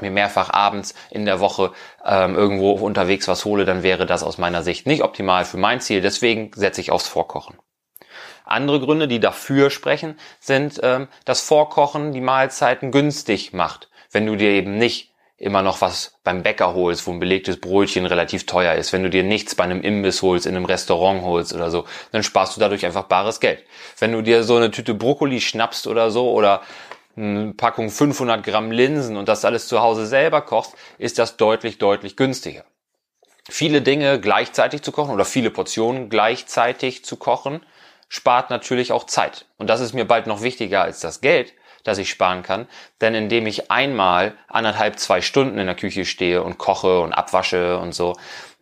mir 0.00 0.10
mehrfach 0.10 0.50
abends 0.50 0.94
in 1.10 1.26
der 1.26 1.40
Woche 1.40 1.72
ähm, 2.04 2.34
irgendwo 2.34 2.72
unterwegs 2.72 3.28
was 3.28 3.44
hole, 3.44 3.64
dann 3.64 3.82
wäre 3.82 4.06
das 4.06 4.22
aus 4.22 4.38
meiner 4.38 4.62
Sicht 4.62 4.86
nicht 4.86 5.02
optimal 5.02 5.44
für 5.44 5.58
mein 5.58 5.80
Ziel. 5.80 6.00
Deswegen 6.00 6.50
setze 6.54 6.80
ich 6.80 6.90
aufs 6.90 7.08
Vorkochen. 7.08 7.56
Andere 8.44 8.80
Gründe, 8.80 9.08
die 9.08 9.20
dafür 9.20 9.70
sprechen, 9.70 10.18
sind, 10.40 10.80
ähm, 10.82 11.08
dass 11.24 11.42
Vorkochen 11.42 12.12
die 12.12 12.20
Mahlzeiten 12.20 12.90
günstig 12.90 13.52
macht. 13.52 13.88
Wenn 14.10 14.26
du 14.26 14.36
dir 14.36 14.50
eben 14.50 14.78
nicht 14.78 15.12
immer 15.42 15.62
noch 15.62 15.80
was 15.80 16.18
beim 16.22 16.44
Bäcker 16.44 16.72
holst, 16.72 17.06
wo 17.06 17.10
ein 17.10 17.18
belegtes 17.18 17.60
Brötchen 17.60 18.06
relativ 18.06 18.46
teuer 18.46 18.74
ist, 18.74 18.92
wenn 18.92 19.02
du 19.02 19.10
dir 19.10 19.24
nichts 19.24 19.56
bei 19.56 19.64
einem 19.64 19.82
Imbiss 19.82 20.22
holst, 20.22 20.46
in 20.46 20.54
einem 20.54 20.66
Restaurant 20.66 21.22
holst 21.22 21.52
oder 21.52 21.68
so, 21.70 21.84
dann 22.12 22.22
sparst 22.22 22.56
du 22.56 22.60
dadurch 22.60 22.86
einfach 22.86 23.04
bares 23.04 23.40
Geld. 23.40 23.64
Wenn 23.98 24.12
du 24.12 24.22
dir 24.22 24.44
so 24.44 24.56
eine 24.56 24.70
Tüte 24.70 24.94
Brokkoli 24.94 25.40
schnappst 25.40 25.88
oder 25.88 26.12
so 26.12 26.30
oder 26.30 26.62
eine 27.16 27.52
Packung 27.54 27.90
500 27.90 28.44
Gramm 28.44 28.70
Linsen 28.70 29.16
und 29.16 29.28
das 29.28 29.44
alles 29.44 29.68
zu 29.68 29.80
Hause 29.80 30.06
selber 30.06 30.42
kochst, 30.42 30.74
ist 30.98 31.18
das 31.18 31.36
deutlich, 31.36 31.78
deutlich 31.78 32.16
günstiger. 32.16 32.64
Viele 33.48 33.82
Dinge 33.82 34.20
gleichzeitig 34.20 34.82
zu 34.82 34.92
kochen 34.92 35.12
oder 35.12 35.24
viele 35.24 35.50
Portionen 35.50 36.08
gleichzeitig 36.08 37.04
zu 37.04 37.16
kochen, 37.16 37.64
spart 38.08 38.50
natürlich 38.50 38.92
auch 38.92 39.04
Zeit. 39.04 39.46
Und 39.58 39.68
das 39.68 39.80
ist 39.80 39.94
mir 39.94 40.04
bald 40.04 40.26
noch 40.26 40.42
wichtiger 40.42 40.82
als 40.82 41.00
das 41.00 41.20
Geld, 41.20 41.54
das 41.82 41.98
ich 41.98 42.08
sparen 42.08 42.42
kann. 42.42 42.68
Denn 43.00 43.14
indem 43.14 43.46
ich 43.46 43.70
einmal 43.70 44.36
anderthalb, 44.48 44.98
zwei 44.98 45.20
Stunden 45.20 45.58
in 45.58 45.66
der 45.66 45.74
Küche 45.74 46.04
stehe 46.04 46.42
und 46.42 46.58
koche 46.58 47.00
und 47.00 47.12
abwasche 47.12 47.78
und 47.78 47.94
so, 47.94 48.14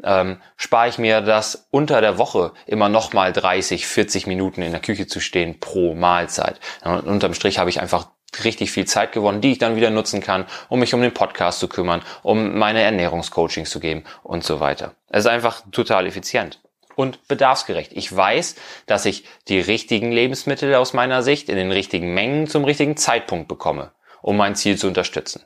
ähm, 0.03 0.41
spare 0.57 0.89
ich 0.89 0.99
mir 0.99 1.21
das 1.21 1.67
unter 1.71 2.01
der 2.01 2.17
Woche 2.17 2.53
immer 2.67 2.89
nochmal 2.89 3.33
30, 3.33 3.87
40 3.87 4.27
Minuten 4.27 4.63
in 4.63 4.73
der 4.73 4.81
Küche 4.81 5.07
zu 5.07 5.21
stehen 5.21 5.61
pro 5.61 5.95
Mahlzeit. 5.95 6.59
Und 6.83 7.07
unterm 7.07 7.35
Strich 7.35 7.59
habe 7.59 7.69
ich 7.69 7.81
einfach 7.81 8.09
richtig 8.45 8.71
viel 8.71 8.87
Zeit 8.87 9.13
gewonnen, 9.13 9.41
die 9.41 9.53
ich 9.53 9.59
dann 9.59 9.77
wieder 9.77 9.91
nutzen 9.91 10.21
kann, 10.21 10.47
um 10.69 10.81
mich 10.81 10.95
um 10.95 11.03
den 11.03 11.13
Podcast 11.13 11.61
zu 11.61 11.69
kümmern, 11.69 12.03
um 12.23 12.59
meine 12.59 12.83
Ernährungscoachings 12.83 13.71
zu 13.71 13.81
geben 13.81 14.05
und 14.23 14.45
so 14.45 14.61
weiter. 14.61 14.95
Es 15.09 15.21
ist 15.21 15.31
einfach 15.31 15.63
total 15.73 16.07
effizient 16.07 16.61
und 16.95 17.27
bedarfsgerecht. 17.29 17.93
Ich 17.93 18.15
weiß, 18.15 18.57
dass 18.87 19.07
ich 19.07 19.25
die 19.49 19.61
richtigen 19.61 20.13
Lebensmittel 20.13 20.75
aus 20.75 20.93
meiner 20.93 21.23
Sicht 21.23 21.49
in 21.49 21.57
den 21.57 21.73
richtigen 21.73 22.15
Mengen 22.15 22.47
zum 22.47 22.65
richtigen 22.65 22.97
Zeitpunkt 22.97 23.49
bekomme, 23.49 23.93
um 24.23 24.37
mein 24.37 24.55
Ziel 24.55 24.77
zu 24.77 24.87
unterstützen. 24.87 25.45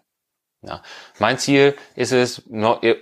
Ja. 0.63 0.83
Mein 1.19 1.39
Ziel 1.39 1.77
ist 1.95 2.13
es, 2.13 2.43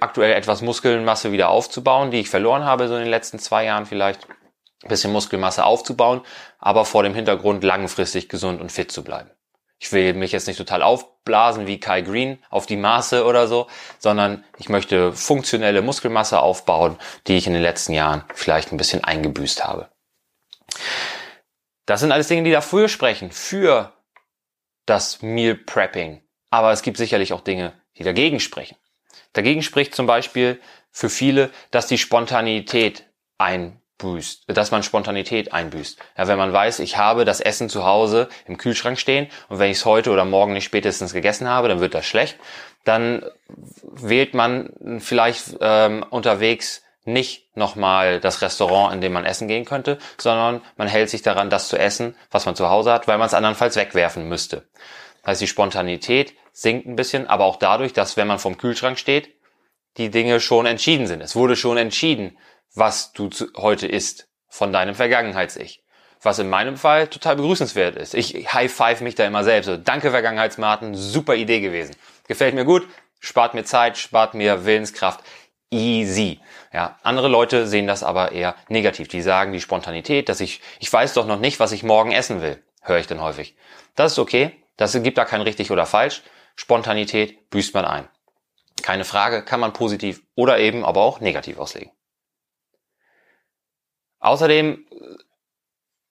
aktuell 0.01 0.33
etwas 0.33 0.63
Muskelmasse 0.63 1.31
wieder 1.31 1.49
aufzubauen, 1.49 2.11
die 2.11 2.21
ich 2.21 2.29
verloren 2.29 2.65
habe, 2.65 2.89
so 2.89 2.95
in 2.95 3.03
den 3.03 3.11
letzten 3.11 3.39
zwei 3.39 3.65
Jahren 3.65 3.87
vielleicht. 3.87 4.27
Ein 4.85 4.89
bisschen 4.89 5.13
Muskelmasse 5.13 5.65
aufzubauen, 5.65 6.23
aber 6.59 6.85
vor 6.85 7.05
dem 7.05 7.15
Hintergrund 7.15 7.63
langfristig 7.63 8.29
gesund 8.29 8.61
und 8.61 8.73
fit 8.73 8.91
zu 8.91 9.05
bleiben 9.05 9.31
ich 9.83 9.91
will 9.91 10.15
mich 10.15 10.31
jetzt 10.31 10.47
nicht 10.47 10.59
total 10.59 10.81
aufblasen 10.81 11.67
wie 11.67 11.81
Kai 11.81 12.03
Green 12.03 12.39
auf 12.51 12.67
die 12.67 12.77
Maße 12.77 13.25
oder 13.25 13.49
so, 13.49 13.67
sondern 13.99 14.45
ich 14.59 14.69
möchte 14.69 15.13
funktionelle 15.13 15.83
Muskelmasse 15.83 16.39
aufbauen, 16.39 16.97
die 17.27 17.37
ich 17.37 17.49
in 17.49 17.53
den 17.53 17.63
letzten 17.63 17.93
Jahren 17.93 18.23
vielleicht 18.33 18.71
ein 18.71 18.77
bisschen 18.77 19.03
eingebüßt 19.03 19.65
habe. 19.65 19.89
Das 21.85 21.99
sind 21.99 22.13
alles 22.13 22.29
Dinge, 22.29 22.45
die 22.45 22.53
dafür 22.53 22.89
sprechen, 22.89 23.33
für 23.33 23.93
das 24.87 25.21
Meal 25.21 25.57
Prepping. 25.57 26.23
Aber 26.49 26.71
es 26.71 26.83
gibt 26.83 26.97
sicherlich 26.97 27.33
auch 27.33 27.41
Dinge, 27.41 27.73
die 27.99 28.05
dagegen 28.05 28.39
sprechen. 28.39 28.77
Dagegen 29.33 29.63
spricht 29.63 29.97
zum 29.97 30.07
Beispiel 30.07 30.61
für 30.93 31.11
viele, 31.11 31.51
dass 31.73 31.89
die 31.89 31.99
Spontanität 31.99 33.11
ein 33.37 33.82
einbüßt, 34.03 34.45
dass 34.49 34.71
man 34.71 34.83
Spontanität 34.83 35.53
einbüßt. 35.53 35.99
Ja, 36.17 36.29
wenn 36.29 36.39
man 36.39 36.53
weiß, 36.53 36.81
ich 36.81 36.97
habe 36.97 37.25
das 37.25 37.41
Essen 37.41 37.69
zu 37.69 37.85
Hause 37.85 38.29
im 38.47 38.59
Kühlschrank 38.59 38.99
stehen 38.99 39.29
und 39.49 39.59
wenn 39.59 39.71
ich 39.71 39.79
es 39.79 39.85
heute 39.85 40.11
oder 40.11 40.25
morgen 40.25 40.53
nicht 40.53 40.65
spätestens 40.65 41.13
gegessen 41.13 41.49
habe, 41.49 41.69
dann 41.69 41.81
wird 41.81 41.95
das 41.95 42.07
schlecht. 42.07 42.39
Dann 42.85 43.25
wählt 43.83 44.35
man 44.35 44.71
vielleicht 44.99 45.57
ähm, 45.61 46.05
unterwegs 46.11 46.83
nicht 47.05 47.57
nochmal 47.57 48.21
das 48.21 48.43
Restaurant, 48.43 48.95
in 48.95 49.01
dem 49.01 49.13
man 49.13 49.25
essen 49.25 49.49
gehen 49.49 49.65
könnte, 49.65 49.99
sondern 50.19 50.63
man 50.77 50.89
hält 50.89 51.11
sich 51.11 51.23
daran, 51.23 51.51
das 51.51 51.69
zu 51.69 51.77
essen, 51.77 52.15
was 52.31 52.47
man 52.47 52.55
zu 52.55 52.71
Hause 52.71 52.93
hat, 52.93 53.09
weil 53.09 53.19
man 53.19 53.27
es 53.27 53.35
andernfalls 53.35 53.77
wegwerfen 53.77 54.29
müsste. 54.29 54.69
Das 55.23 55.33
heißt, 55.33 55.43
die 55.43 55.49
Spontanität 55.49 56.35
sinkt 56.53 56.87
ein 56.87 56.97
bisschen, 56.97 57.27
aber 57.27 57.45
auch 57.45 57.57
dadurch, 57.57 57.93
dass 57.93 58.17
wenn 58.17 58.29
man 58.29 58.39
vom 58.39 58.57
Kühlschrank 58.57 58.99
steht, 58.99 59.35
die 59.97 60.11
Dinge 60.11 60.41
schon 60.41 60.67
entschieden 60.67 61.07
sind. 61.07 61.21
Es 61.21 61.37
wurde 61.37 61.57
schon 61.57 61.77
entschieden, 61.77 62.37
was 62.75 63.13
du 63.13 63.31
heute 63.57 63.87
isst 63.87 64.29
von 64.49 64.73
deinem 64.73 64.95
Vergangenheits-Ich. 64.95 65.83
Was 66.23 66.39
in 66.39 66.49
meinem 66.49 66.77
Fall 66.77 67.09
total 67.09 67.37
begrüßenswert 67.37 67.97
ist. 67.97 68.15
Ich 68.15 68.55
high-five 68.55 69.01
mich 69.01 69.17
da 69.17 69.27
immer 69.27 69.43
selbst. 69.43 69.67
So, 69.67 69.77
danke 69.77 70.11
Vergangenheitsmartin, 70.11 70.95
super 70.95 71.35
Idee 71.35 71.61
gewesen. 71.61 71.97
Gefällt 72.29 72.55
mir 72.55 72.65
gut, 72.65 72.87
spart 73.19 73.55
mir 73.55 73.65
Zeit, 73.65 73.99
spart 73.99 74.35
mir 74.35 74.65
Willenskraft. 74.65 75.21
Easy. 75.71 76.39
Ja, 76.73 76.99
andere 77.03 77.29
Leute 77.29 77.67
sehen 77.67 77.87
das 77.87 78.03
aber 78.03 78.33
eher 78.33 78.55
negativ. 78.69 79.09
Die 79.09 79.23
sagen 79.23 79.53
die 79.53 79.61
Spontanität, 79.61 80.29
dass 80.29 80.41
ich, 80.41 80.61
ich 80.79 80.93
weiß 80.93 81.15
doch 81.15 81.27
noch 81.27 81.41
nicht, 81.41 81.59
was 81.61 81.73
ich 81.73 81.83
morgen 81.83 82.13
essen 82.13 82.41
will, 82.43 82.63
höre 82.83 82.99
ich 82.99 83.07
dann 83.07 83.23
häufig. 83.23 83.57
Das 83.97 84.13
ist 84.13 84.19
okay. 84.19 84.63
Das 84.77 84.93
gibt 85.03 85.19
da 85.19 85.25
kein 85.25 85.41
richtig 85.41 85.71
oder 85.71 85.87
falsch. 85.87 86.23
Spontanität 86.57 87.51
büßt 87.51 87.75
man 87.75 87.85
ein. 87.85 88.09
Keine 88.83 89.05
Frage, 89.05 89.43
kann 89.45 89.61
man 89.61 89.73
positiv 89.73 90.23
oder 90.35 90.59
eben 90.59 90.85
aber 90.85 91.03
auch 91.03 91.21
negativ 91.21 91.59
auslegen. 91.59 91.91
Außerdem 94.23 94.87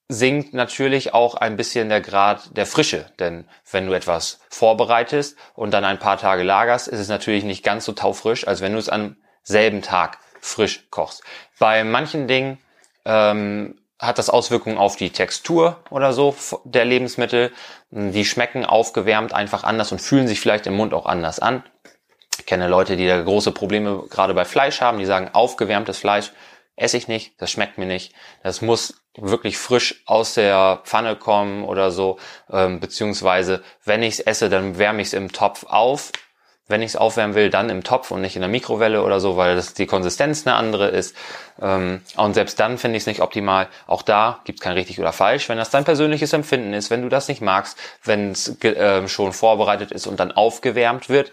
sinkt 0.08 0.52
natürlich 0.52 1.14
auch 1.14 1.34
ein 1.34 1.56
bisschen 1.56 1.88
der 1.88 2.02
Grad 2.02 2.56
der 2.56 2.66
Frische. 2.66 3.06
Denn 3.18 3.48
wenn 3.70 3.86
du 3.86 3.94
etwas 3.94 4.40
vorbereitest 4.50 5.36
und 5.54 5.72
dann 5.72 5.84
ein 5.84 5.98
paar 5.98 6.18
Tage 6.18 6.42
lagerst, 6.42 6.88
ist 6.88 7.00
es 7.00 7.08
natürlich 7.08 7.44
nicht 7.44 7.64
ganz 7.64 7.86
so 7.86 7.92
taufrisch, 7.92 8.46
als 8.46 8.60
wenn 8.60 8.72
du 8.74 8.78
es 8.78 8.90
am 8.90 9.16
selben 9.42 9.80
Tag 9.80 10.18
frisch 10.40 10.86
kochst. 10.90 11.22
Bei 11.58 11.84
manchen 11.84 12.28
Dingen 12.28 12.58
ähm, 13.06 13.78
hat 13.98 14.18
das 14.18 14.28
Auswirkungen 14.28 14.76
auf 14.76 14.96
die 14.96 15.10
Textur 15.10 15.80
oder 15.88 16.12
so 16.12 16.36
der 16.64 16.84
Lebensmittel. 16.84 17.50
Die 17.90 18.24
schmecken 18.26 18.66
aufgewärmt 18.66 19.32
einfach 19.32 19.64
anders 19.64 19.90
und 19.90 20.02
fühlen 20.02 20.28
sich 20.28 20.40
vielleicht 20.40 20.66
im 20.66 20.74
Mund 20.74 20.92
auch 20.92 21.06
anders 21.06 21.38
an. 21.38 21.64
Ich 22.38 22.44
kenne 22.44 22.68
Leute, 22.68 22.96
die 22.96 23.06
da 23.06 23.22
große 23.22 23.52
Probleme 23.52 24.04
gerade 24.10 24.34
bei 24.34 24.44
Fleisch 24.44 24.80
haben, 24.80 24.98
die 24.98 25.06
sagen, 25.06 25.30
aufgewärmtes 25.32 25.98
Fleisch 25.98 26.32
esse 26.76 26.96
ich 26.96 27.08
nicht, 27.08 27.40
das 27.40 27.50
schmeckt 27.50 27.78
mir 27.78 27.86
nicht. 27.86 28.14
Das 28.42 28.62
muss 28.62 29.02
wirklich 29.16 29.58
frisch 29.58 30.02
aus 30.06 30.34
der 30.34 30.80
Pfanne 30.84 31.16
kommen 31.16 31.64
oder 31.64 31.90
so, 31.90 32.18
ähm, 32.50 32.80
beziehungsweise 32.80 33.62
wenn 33.84 34.02
ich 34.02 34.14
es 34.14 34.20
esse, 34.20 34.48
dann 34.48 34.78
wärme 34.78 35.02
ich 35.02 35.08
es 35.08 35.14
im 35.14 35.32
Topf 35.32 35.64
auf. 35.64 36.12
Wenn 36.68 36.80
ich 36.80 36.92
es 36.92 36.96
aufwärmen 36.96 37.34
will, 37.34 37.50
dann 37.50 37.68
im 37.68 37.82
Topf 37.82 38.12
und 38.12 38.22
nicht 38.22 38.36
in 38.36 38.40
der 38.40 38.48
Mikrowelle 38.48 39.02
oder 39.02 39.20
so, 39.20 39.36
weil 39.36 39.56
das 39.56 39.74
die 39.74 39.84
Konsistenz 39.84 40.46
eine 40.46 40.56
andere 40.56 40.88
ist. 40.88 41.14
Ähm, 41.60 42.02
und 42.16 42.34
selbst 42.34 42.58
dann 42.60 42.78
finde 42.78 42.96
ich 42.96 43.02
es 43.02 43.06
nicht 43.06 43.20
optimal. 43.20 43.68
Auch 43.86 44.02
da 44.02 44.40
gibt 44.44 44.60
es 44.60 44.62
kein 44.62 44.74
richtig 44.74 44.98
oder 45.00 45.12
falsch. 45.12 45.48
Wenn 45.48 45.58
das 45.58 45.70
dein 45.70 45.84
persönliches 45.84 46.32
Empfinden 46.32 46.72
ist, 46.72 46.88
wenn 46.88 47.02
du 47.02 47.08
das 47.08 47.28
nicht 47.28 47.42
magst, 47.42 47.76
wenn 48.04 48.30
es 48.30 48.62
äh, 48.62 49.06
schon 49.08 49.32
vorbereitet 49.32 49.90
ist 49.90 50.06
und 50.06 50.20
dann 50.20 50.32
aufgewärmt 50.32 51.08
wird, 51.08 51.32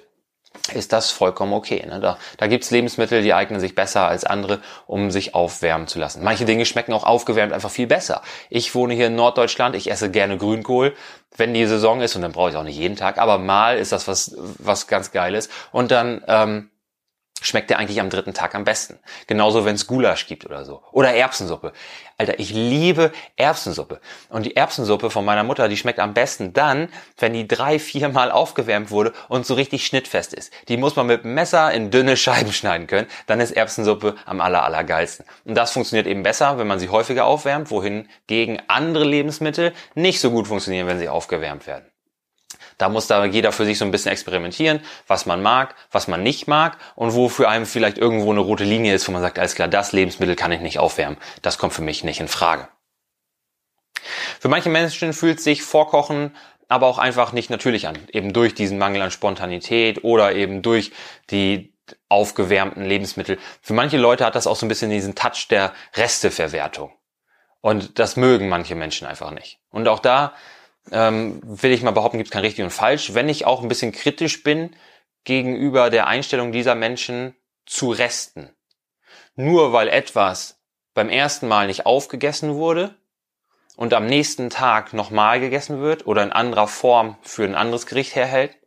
ist 0.74 0.94
das 0.94 1.12
vollkommen 1.12 1.54
okay. 1.54 1.86
Ne? 1.86 2.00
Da, 2.00 2.18
da 2.38 2.48
gibt's 2.48 2.72
Lebensmittel, 2.72 3.22
die 3.22 3.34
eignen 3.34 3.60
sich 3.60 3.76
besser 3.76 4.08
als 4.08 4.24
andere, 4.24 4.60
um 4.88 5.12
sich 5.12 5.36
aufwärmen 5.36 5.88
zu 5.88 6.00
lassen. 6.00 6.24
Manche 6.24 6.46
Dinge 6.46 6.66
schmecken 6.66 6.94
auch 6.94 7.04
aufgewärmt 7.04 7.54
einfach 7.54 7.70
viel 7.70 7.88
besser. 7.88 8.22
Ich 8.50 8.76
wohne 8.76 8.94
hier 8.94 9.08
in 9.08 9.16
Norddeutschland, 9.16 9.76
ich 9.76 9.90
esse 9.90 10.12
gerne 10.12 10.38
Grünkohl, 10.38 10.96
wenn 11.38 11.54
die 11.54 11.66
Saison 11.66 12.02
ist, 12.02 12.16
und 12.16 12.22
dann 12.22 12.32
brauche 12.32 12.50
ich 12.50 12.56
auch 12.56 12.64
nicht 12.64 12.78
jeden 12.78 12.96
Tag, 12.96 13.18
aber 13.18 13.38
mal 13.38 13.78
ist 13.78 13.92
das 13.92 14.08
was, 14.08 14.36
was 14.38 14.88
ganz 14.88 15.12
Geiles. 15.12 15.50
Und 15.72 15.92
dann 15.92 16.24
ähm, 16.28 16.70
schmeckt 17.42 17.70
der 17.70 17.80
eigentlich 17.80 18.00
am 18.00 18.10
dritten 18.10 18.34
Tag 18.34 18.56
am 18.56 18.64
besten. 18.64 19.00
Genauso, 19.28 19.66
wenn 19.66 19.76
es 19.76 19.88
Gulasch 19.88 20.28
gibt 20.28 20.46
oder 20.46 20.66
so. 20.66 20.82
Oder 20.92 21.14
Erbsensuppe. 21.14 21.74
Alter, 22.18 22.40
ich 22.40 22.52
liebe 22.52 23.12
Erbsensuppe. 23.38 24.02
Und 24.30 24.46
die 24.46 24.56
Erbsensuppe 24.56 25.10
von 25.10 25.24
meiner 25.24 25.44
Mutter, 25.44 25.70
die 25.70 25.78
schmeckt 25.78 26.00
am 26.00 26.14
besten 26.14 26.54
dann, 26.54 26.90
wenn 27.18 27.34
die 27.34 27.48
drei, 27.48 27.80
vier 27.80 28.10
Mal 28.10 28.32
aufgewärmt 28.32 28.92
wurde 28.92 29.14
und 29.30 29.46
so 29.46 29.54
richtig 29.54 29.86
schnittfest 29.86 30.34
ist. 30.34 30.52
Die 30.68 30.78
muss 30.78 30.96
man 30.96 31.08
mit 31.08 31.24
Messer 31.24 31.72
in 31.72 31.92
dünne 31.92 32.18
Scheiben 32.18 32.52
schneiden 32.52 32.88
können. 32.88 33.08
Dann 33.28 33.40
ist 33.40 33.52
Erbsensuppe 33.52 34.16
am 34.26 34.42
aller, 34.42 34.64
allergeilsten. 34.64 35.26
Und 35.46 35.56
das 35.56 35.72
funktioniert 35.72 36.08
eben 36.08 36.24
besser, 36.24 36.58
wenn 36.58 36.68
man 36.68 36.80
sie 36.80 36.90
häufiger 36.90 37.26
aufwärmt, 37.26 37.72
wohin 37.72 38.10
gegen 38.28 38.62
andere 38.68 39.06
Lebensmittel 39.06 39.74
nicht 39.96 40.20
so 40.20 40.32
gut 40.32 40.48
funktionieren, 40.48 40.88
wenn 40.88 41.00
sie 41.00 41.10
aufgewärmt 41.10 41.68
werden. 41.68 41.89
Da 42.80 42.90
muss 42.90 43.08
da 43.08 43.26
jeder 43.26 43.52
für 43.52 43.66
sich 43.66 43.78
so 43.78 43.86
ein 43.86 43.92
bisschen 43.92 44.12
experimentieren, 44.12 44.80
was 45.06 45.28
man 45.28 45.44
mag, 45.44 45.76
was 45.92 46.08
man 46.08 46.24
nicht 46.24 46.48
mag 46.48 46.78
und 46.96 47.14
wo 47.14 47.30
für 47.30 47.48
einen 47.48 47.68
vielleicht 47.68 48.00
irgendwo 48.00 48.32
eine 48.32 48.40
rote 48.40 48.64
Linie 48.64 48.96
ist, 48.96 49.08
wo 49.08 49.12
man 49.12 49.22
sagt, 49.22 49.38
alles 49.38 49.54
klar, 49.54 49.68
das 49.68 49.92
Lebensmittel 49.92 50.36
kann 50.36 50.52
ich 50.52 50.62
nicht 50.62 50.80
aufwärmen. 50.80 51.18
Das 51.42 51.58
kommt 51.58 51.74
für 51.74 51.82
mich 51.82 52.04
nicht 52.04 52.22
in 52.22 52.30
Frage. 52.30 52.70
Für 54.40 54.48
manche 54.48 54.70
Menschen 54.70 55.14
fühlt 55.14 55.42
sich 55.42 55.62
Vorkochen 55.62 56.36
aber 56.70 56.88
auch 56.88 57.00
einfach 57.00 57.34
nicht 57.34 57.50
natürlich 57.50 57.88
an, 57.88 57.98
eben 58.12 58.32
durch 58.32 58.54
diesen 58.54 58.78
Mangel 58.78 59.02
an 59.02 59.12
Spontanität 59.12 60.04
oder 60.04 60.34
eben 60.36 60.62
durch 60.62 60.92
die 61.32 61.74
aufgewärmten 62.08 62.86
Lebensmittel. 62.86 63.40
Für 63.62 63.74
manche 63.74 63.98
Leute 63.98 64.26
hat 64.26 64.36
das 64.36 64.48
auch 64.48 64.56
so 64.56 64.66
ein 64.66 64.70
bisschen 64.70 64.92
diesen 64.92 65.16
Touch 65.16 65.48
der 65.50 65.74
Resteverwertung. 65.96 66.94
Und 67.60 68.00
das 68.00 68.16
mögen 68.16 68.48
manche 68.48 68.76
Menschen 68.76 69.06
einfach 69.06 69.32
nicht. 69.32 69.60
Und 69.70 69.88
auch 69.88 70.00
da 70.00 70.34
ähm, 70.92 71.42
will 71.44 71.72
ich 71.72 71.84
mal 71.84 71.92
behaupten, 71.92 72.18
gibt 72.18 72.30
es 72.30 72.34
kein 72.34 72.44
richtig 72.44 72.64
und 72.64 72.72
falsch, 72.72 73.14
wenn 73.14 73.30
ich 73.30 73.46
auch 73.46 73.62
ein 73.62 73.68
bisschen 73.68 73.92
kritisch 73.92 74.44
bin 74.44 74.76
gegenüber 75.24 75.90
der 75.90 76.08
Einstellung 76.08 76.52
dieser 76.52 76.76
Menschen 76.76 77.36
zu 77.66 77.92
Resten. 77.92 78.50
Nur 79.36 79.74
weil 79.74 79.88
etwas 79.88 80.60
beim 80.94 81.10
ersten 81.10 81.48
Mal 81.48 81.68
nicht 81.68 81.86
aufgegessen 81.86 82.56
wurde 82.56 82.96
und 83.76 83.94
am 83.94 84.06
nächsten 84.06 84.50
Tag 84.50 84.94
nochmal 84.94 85.40
gegessen 85.40 85.82
wird 85.82 86.08
oder 86.08 86.24
in 86.24 86.32
anderer 86.32 86.68
Form 86.68 87.18
für 87.22 87.44
ein 87.44 87.56
anderes 87.56 87.86
Gericht 87.86 88.16
herhält, 88.16 88.58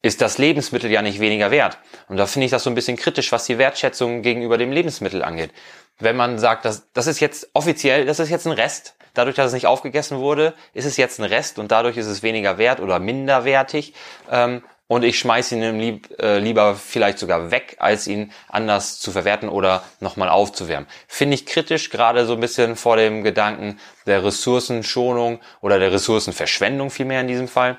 ist 0.00 0.20
das 0.20 0.38
Lebensmittel 0.38 0.90
ja 0.90 1.02
nicht 1.02 1.18
weniger 1.18 1.50
wert. 1.50 1.78
Und 2.08 2.18
da 2.18 2.26
finde 2.26 2.44
ich 2.44 2.52
das 2.52 2.62
so 2.62 2.70
ein 2.70 2.76
bisschen 2.76 2.96
kritisch, 2.96 3.32
was 3.32 3.46
die 3.46 3.58
Wertschätzung 3.58 4.22
gegenüber 4.22 4.56
dem 4.56 4.70
Lebensmittel 4.70 5.24
angeht. 5.24 5.50
Wenn 5.98 6.16
man 6.16 6.38
sagt, 6.38 6.64
dass, 6.64 6.92
das 6.92 7.08
ist 7.08 7.18
jetzt 7.18 7.50
offiziell, 7.54 8.06
das 8.06 8.20
ist 8.20 8.30
jetzt 8.30 8.46
ein 8.46 8.52
Rest, 8.52 8.94
dadurch, 9.18 9.36
dass 9.36 9.48
es 9.48 9.52
nicht 9.52 9.66
aufgegessen 9.66 10.18
wurde, 10.18 10.54
ist 10.72 10.84
es 10.84 10.96
jetzt 10.96 11.18
ein 11.18 11.24
Rest 11.24 11.58
und 11.58 11.72
dadurch 11.72 11.96
ist 11.96 12.06
es 12.06 12.22
weniger 12.22 12.56
wert 12.56 12.80
oder 12.80 12.98
minderwertig. 12.98 13.94
Ähm, 14.30 14.62
und 14.86 15.04
ich 15.04 15.18
schmeiße 15.18 15.54
ihn 15.54 15.78
lieb, 15.78 16.18
äh, 16.18 16.38
lieber 16.38 16.74
vielleicht 16.74 17.18
sogar 17.18 17.50
weg, 17.50 17.76
als 17.78 18.06
ihn 18.06 18.32
anders 18.48 18.98
zu 18.98 19.12
verwerten 19.12 19.50
oder 19.50 19.82
nochmal 20.00 20.30
aufzuwärmen. 20.30 20.88
Finde 21.06 21.34
ich 21.34 21.44
kritisch, 21.44 21.90
gerade 21.90 22.24
so 22.24 22.32
ein 22.32 22.40
bisschen 22.40 22.74
vor 22.74 22.96
dem 22.96 23.22
Gedanken 23.22 23.78
der 24.06 24.24
Ressourcenschonung 24.24 25.40
oder 25.60 25.78
der 25.78 25.92
Ressourcenverschwendung 25.92 26.90
vielmehr 26.90 27.20
in 27.20 27.28
diesem 27.28 27.48
Fall 27.48 27.78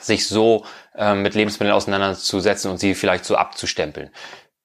sich 0.00 0.26
so 0.26 0.64
äh, 0.96 1.14
mit 1.14 1.34
Lebensmitteln 1.34 1.74
auseinanderzusetzen 1.74 2.70
und 2.70 2.78
sie 2.78 2.94
vielleicht 2.94 3.26
so 3.26 3.36
abzustempeln. 3.36 4.10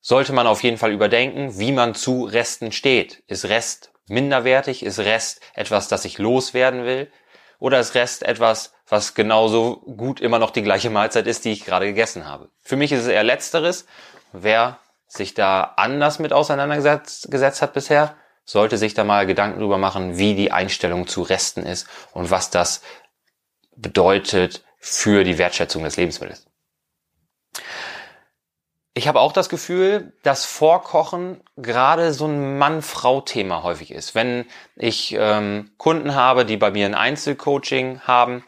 Sollte 0.01 0.33
man 0.33 0.47
auf 0.47 0.63
jeden 0.63 0.77
Fall 0.77 0.91
überdenken, 0.91 1.59
wie 1.59 1.71
man 1.71 1.93
zu 1.93 2.23
Resten 2.23 2.71
steht. 2.71 3.21
Ist 3.27 3.45
Rest 3.45 3.91
minderwertig? 4.09 4.83
Ist 4.83 4.99
Rest 4.99 5.41
etwas, 5.53 5.87
das 5.87 6.05
ich 6.05 6.17
loswerden 6.17 6.85
will? 6.85 7.11
Oder 7.59 7.79
ist 7.79 7.95
Rest 7.95 8.23
etwas, 8.23 8.73
was 8.87 9.13
genauso 9.13 9.77
gut 9.81 10.21
immer 10.21 10.39
noch 10.39 10.51
die 10.51 10.63
gleiche 10.63 10.89
Mahlzeit 10.89 11.27
ist, 11.27 11.45
die 11.45 11.51
ich 11.51 11.65
gerade 11.65 11.85
gegessen 11.85 12.25
habe? 12.25 12.49
Für 12.61 12.75
mich 12.75 12.91
ist 12.91 13.01
es 13.01 13.07
eher 13.07 13.23
letzteres. 13.23 13.85
Wer 14.31 14.79
sich 15.07 15.33
da 15.33 15.73
anders 15.75 16.19
mit 16.19 16.33
auseinandergesetzt 16.33 17.31
gesetzt 17.31 17.61
hat 17.61 17.73
bisher, 17.73 18.15
sollte 18.45 18.77
sich 18.77 18.93
da 18.93 19.03
mal 19.03 19.27
Gedanken 19.27 19.59
drüber 19.59 19.77
machen, 19.77 20.17
wie 20.17 20.35
die 20.35 20.51
Einstellung 20.51 21.07
zu 21.07 21.21
Resten 21.21 21.63
ist 21.63 21.87
und 22.13 22.31
was 22.31 22.49
das 22.49 22.81
bedeutet 23.75 24.63
für 24.79 25.23
die 25.23 25.37
Wertschätzung 25.37 25.83
des 25.83 25.97
Lebensmittels. 25.97 26.48
Ich 28.99 29.07
habe 29.07 29.21
auch 29.21 29.31
das 29.31 29.47
Gefühl, 29.47 30.11
dass 30.23 30.43
Vorkochen 30.43 31.39
gerade 31.55 32.11
so 32.11 32.25
ein 32.25 32.57
Mann-Frau-Thema 32.57 33.63
häufig 33.63 33.91
ist. 33.91 34.13
Wenn 34.13 34.45
ich 34.75 35.15
ähm, 35.17 35.71
Kunden 35.77 36.15
habe, 36.15 36.43
die 36.43 36.57
bei 36.57 36.69
mir 36.69 36.85
ein 36.85 36.95
Einzelcoaching 36.95 38.01
haben 38.01 38.43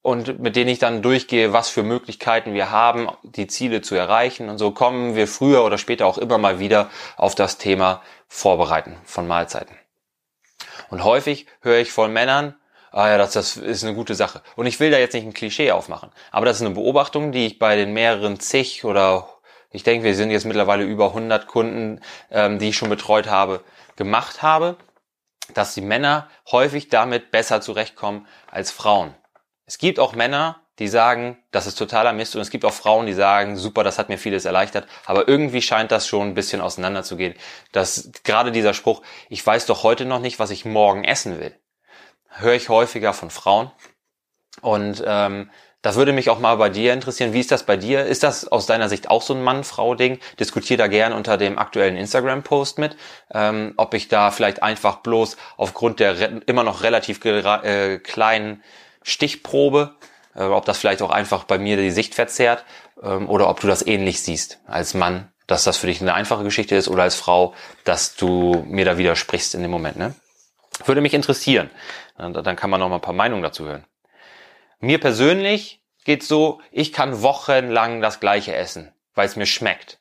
und 0.00 0.38
mit 0.38 0.56
denen 0.56 0.70
ich 0.70 0.78
dann 0.78 1.02
durchgehe, 1.02 1.52
was 1.52 1.68
für 1.68 1.82
Möglichkeiten 1.82 2.54
wir 2.54 2.70
haben, 2.70 3.10
die 3.22 3.48
Ziele 3.48 3.82
zu 3.82 3.96
erreichen 3.96 4.48
und 4.48 4.56
so 4.56 4.70
kommen 4.70 5.14
wir 5.14 5.28
früher 5.28 5.62
oder 5.62 5.76
später 5.76 6.06
auch 6.06 6.16
immer 6.16 6.38
mal 6.38 6.58
wieder 6.58 6.88
auf 7.18 7.34
das 7.34 7.58
Thema 7.58 8.00
Vorbereiten 8.28 8.96
von 9.04 9.26
Mahlzeiten. 9.26 9.76
Und 10.88 11.04
häufig 11.04 11.46
höre 11.60 11.80
ich 11.80 11.92
von 11.92 12.14
Männern, 12.14 12.54
ah 12.92 13.08
ja, 13.08 13.18
das, 13.18 13.32
das 13.32 13.56
ist 13.56 13.84
eine 13.84 13.94
gute 13.94 14.14
Sache. 14.14 14.42
Und 14.56 14.66
ich 14.66 14.80
will 14.80 14.90
da 14.90 14.98
jetzt 14.98 15.14
nicht 15.14 15.26
ein 15.26 15.34
Klischee 15.34 15.70
aufmachen, 15.72 16.10
aber 16.30 16.46
das 16.46 16.56
ist 16.56 16.66
eine 16.66 16.74
Beobachtung, 16.74 17.32
die 17.32 17.46
ich 17.46 17.58
bei 17.58 17.76
den 17.76 17.92
mehreren 17.92 18.40
zig 18.40 18.84
oder 18.84 19.28
ich 19.70 19.82
denke, 19.82 20.04
wir 20.04 20.14
sind 20.14 20.30
jetzt 20.30 20.46
mittlerweile 20.46 20.84
über 20.84 21.08
100 21.08 21.46
Kunden, 21.46 22.00
ähm, 22.30 22.58
die 22.58 22.70
ich 22.70 22.76
schon 22.76 22.88
betreut 22.88 23.28
habe, 23.28 23.62
gemacht 23.96 24.42
habe, 24.42 24.76
dass 25.54 25.74
die 25.74 25.82
Männer 25.82 26.28
häufig 26.50 26.88
damit 26.88 27.30
besser 27.30 27.60
zurechtkommen 27.60 28.26
als 28.50 28.70
Frauen. 28.70 29.14
Es 29.66 29.78
gibt 29.78 29.98
auch 29.98 30.14
Männer, 30.14 30.62
die 30.78 30.88
sagen, 30.88 31.36
das 31.50 31.66
ist 31.66 31.76
totaler 31.76 32.12
Mist 32.12 32.34
und 32.34 32.40
es 32.42 32.50
gibt 32.50 32.64
auch 32.64 32.72
Frauen, 32.72 33.06
die 33.06 33.12
sagen, 33.12 33.56
super, 33.56 33.84
das 33.84 33.98
hat 33.98 34.08
mir 34.08 34.18
vieles 34.18 34.44
erleichtert, 34.44 34.86
aber 35.04 35.28
irgendwie 35.28 35.60
scheint 35.60 35.90
das 35.90 36.06
schon 36.06 36.28
ein 36.28 36.34
bisschen 36.34 36.60
auseinanderzugehen, 36.60 37.34
dass 37.72 38.10
gerade 38.24 38.52
dieser 38.52 38.74
Spruch, 38.74 39.02
ich 39.28 39.44
weiß 39.44 39.66
doch 39.66 39.82
heute 39.82 40.04
noch 40.04 40.20
nicht, 40.20 40.38
was 40.38 40.50
ich 40.50 40.64
morgen 40.64 41.04
essen 41.04 41.40
will 41.40 41.54
höre 42.28 42.54
ich 42.54 42.68
häufiger 42.68 43.12
von 43.12 43.30
Frauen. 43.30 43.70
Und 44.60 45.02
ähm, 45.06 45.50
das 45.82 45.96
würde 45.96 46.12
mich 46.12 46.28
auch 46.28 46.40
mal 46.40 46.56
bei 46.56 46.68
dir 46.68 46.92
interessieren. 46.92 47.32
Wie 47.32 47.40
ist 47.40 47.52
das 47.52 47.62
bei 47.62 47.76
dir? 47.76 48.04
Ist 48.04 48.24
das 48.24 48.48
aus 48.48 48.66
deiner 48.66 48.88
Sicht 48.88 49.10
auch 49.10 49.22
so 49.22 49.34
ein 49.34 49.42
Mann-Frau-Ding? 49.42 50.18
Diskutier 50.40 50.76
da 50.76 50.88
gern 50.88 51.12
unter 51.12 51.36
dem 51.36 51.58
aktuellen 51.58 51.96
Instagram-Post 51.96 52.78
mit, 52.78 52.96
ähm, 53.32 53.74
ob 53.76 53.94
ich 53.94 54.08
da 54.08 54.30
vielleicht 54.30 54.62
einfach 54.62 54.96
bloß 54.96 55.36
aufgrund 55.56 56.00
der 56.00 56.42
immer 56.48 56.64
noch 56.64 56.82
relativ 56.82 57.24
äh, 57.24 57.98
kleinen 57.98 58.62
Stichprobe, 59.02 59.94
äh, 60.34 60.42
ob 60.42 60.64
das 60.64 60.78
vielleicht 60.78 61.00
auch 61.00 61.10
einfach 61.10 61.44
bei 61.44 61.58
mir 61.58 61.76
die 61.76 61.92
Sicht 61.92 62.16
verzerrt 62.16 62.64
ähm, 63.00 63.28
oder 63.28 63.48
ob 63.48 63.60
du 63.60 63.68
das 63.68 63.86
ähnlich 63.86 64.20
siehst 64.22 64.58
als 64.66 64.94
Mann 64.94 65.30
dass 65.48 65.64
das 65.64 65.78
für 65.78 65.88
dich 65.88 66.00
eine 66.00 66.14
einfache 66.14 66.44
Geschichte 66.44 66.76
ist 66.76 66.88
oder 66.88 67.02
als 67.02 67.16
Frau, 67.16 67.54
dass 67.84 68.14
du 68.14 68.64
mir 68.68 68.84
da 68.84 68.98
widersprichst 68.98 69.54
in 69.54 69.62
dem 69.62 69.70
Moment. 69.70 69.96
Ne? 69.96 70.14
Würde 70.84 71.00
mich 71.00 71.14
interessieren. 71.14 71.70
Dann 72.18 72.56
kann 72.56 72.70
man 72.70 72.80
noch 72.80 72.88
mal 72.88 72.96
ein 72.96 73.00
paar 73.00 73.14
Meinungen 73.14 73.42
dazu 73.42 73.64
hören. 73.64 73.86
Mir 74.80 74.98
persönlich 75.00 75.82
geht's 76.04 76.28
so, 76.28 76.60
ich 76.70 76.92
kann 76.92 77.22
wochenlang 77.22 78.00
das 78.00 78.20
gleiche 78.20 78.54
essen, 78.54 78.92
weil 79.14 79.26
es 79.26 79.36
mir 79.36 79.46
schmeckt. 79.46 80.00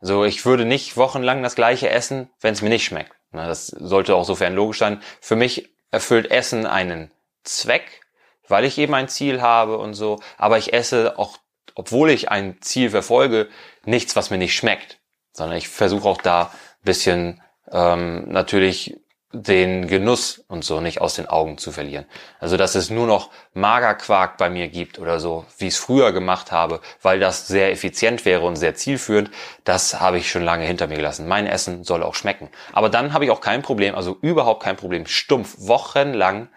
So, 0.00 0.24
ich 0.24 0.44
würde 0.44 0.64
nicht 0.64 0.96
wochenlang 0.96 1.42
das 1.42 1.54
gleiche 1.54 1.88
essen, 1.88 2.30
wenn 2.40 2.54
es 2.54 2.62
mir 2.62 2.68
nicht 2.68 2.84
schmeckt. 2.84 3.12
Das 3.32 3.68
sollte 3.68 4.16
auch 4.16 4.24
sofern 4.24 4.54
logisch 4.54 4.78
sein. 4.78 5.00
Für 5.20 5.36
mich 5.36 5.70
erfüllt 5.90 6.30
Essen 6.30 6.66
einen 6.66 7.12
Zweck, 7.44 8.02
weil 8.48 8.64
ich 8.64 8.78
eben 8.78 8.94
ein 8.94 9.08
Ziel 9.08 9.40
habe 9.40 9.78
und 9.78 9.94
so. 9.94 10.20
Aber 10.38 10.58
ich 10.58 10.72
esse 10.72 11.18
auch, 11.18 11.38
obwohl 11.74 12.10
ich 12.10 12.30
ein 12.30 12.60
Ziel 12.60 12.90
verfolge, 12.90 13.48
nichts, 13.84 14.16
was 14.16 14.30
mir 14.30 14.38
nicht 14.38 14.56
schmeckt. 14.56 14.98
Sondern 15.32 15.56
ich 15.56 15.68
versuche 15.68 16.08
auch 16.08 16.20
da 16.20 16.52
bisschen 16.82 17.40
ähm, 17.70 18.24
natürlich 18.28 18.96
den 19.32 19.88
Genuss 19.88 20.44
und 20.48 20.64
so 20.64 20.80
nicht 20.80 21.00
aus 21.00 21.14
den 21.14 21.26
Augen 21.26 21.56
zu 21.56 21.72
verlieren. 21.72 22.04
Also 22.38 22.56
dass 22.56 22.74
es 22.74 22.90
nur 22.90 23.06
noch 23.06 23.30
Magerquark 23.54 24.36
bei 24.36 24.50
mir 24.50 24.68
gibt 24.68 24.98
oder 24.98 25.20
so, 25.20 25.46
wie 25.58 25.68
ich 25.68 25.74
es 25.74 25.80
früher 25.80 26.12
gemacht 26.12 26.52
habe, 26.52 26.80
weil 27.00 27.18
das 27.18 27.48
sehr 27.48 27.70
effizient 27.70 28.24
wäre 28.24 28.42
und 28.42 28.56
sehr 28.56 28.74
zielführend, 28.74 29.30
das 29.64 30.00
habe 30.00 30.18
ich 30.18 30.30
schon 30.30 30.42
lange 30.42 30.64
hinter 30.64 30.86
mir 30.86 30.96
gelassen. 30.96 31.28
Mein 31.28 31.46
Essen 31.46 31.84
soll 31.84 32.02
auch 32.02 32.14
schmecken. 32.14 32.50
Aber 32.72 32.90
dann 32.90 33.12
habe 33.14 33.24
ich 33.24 33.30
auch 33.30 33.40
kein 33.40 33.62
Problem, 33.62 33.94
also 33.94 34.18
überhaupt 34.20 34.62
kein 34.62 34.76
Problem, 34.76 35.06
stumpf 35.06 35.54
wochenlang 35.58 36.48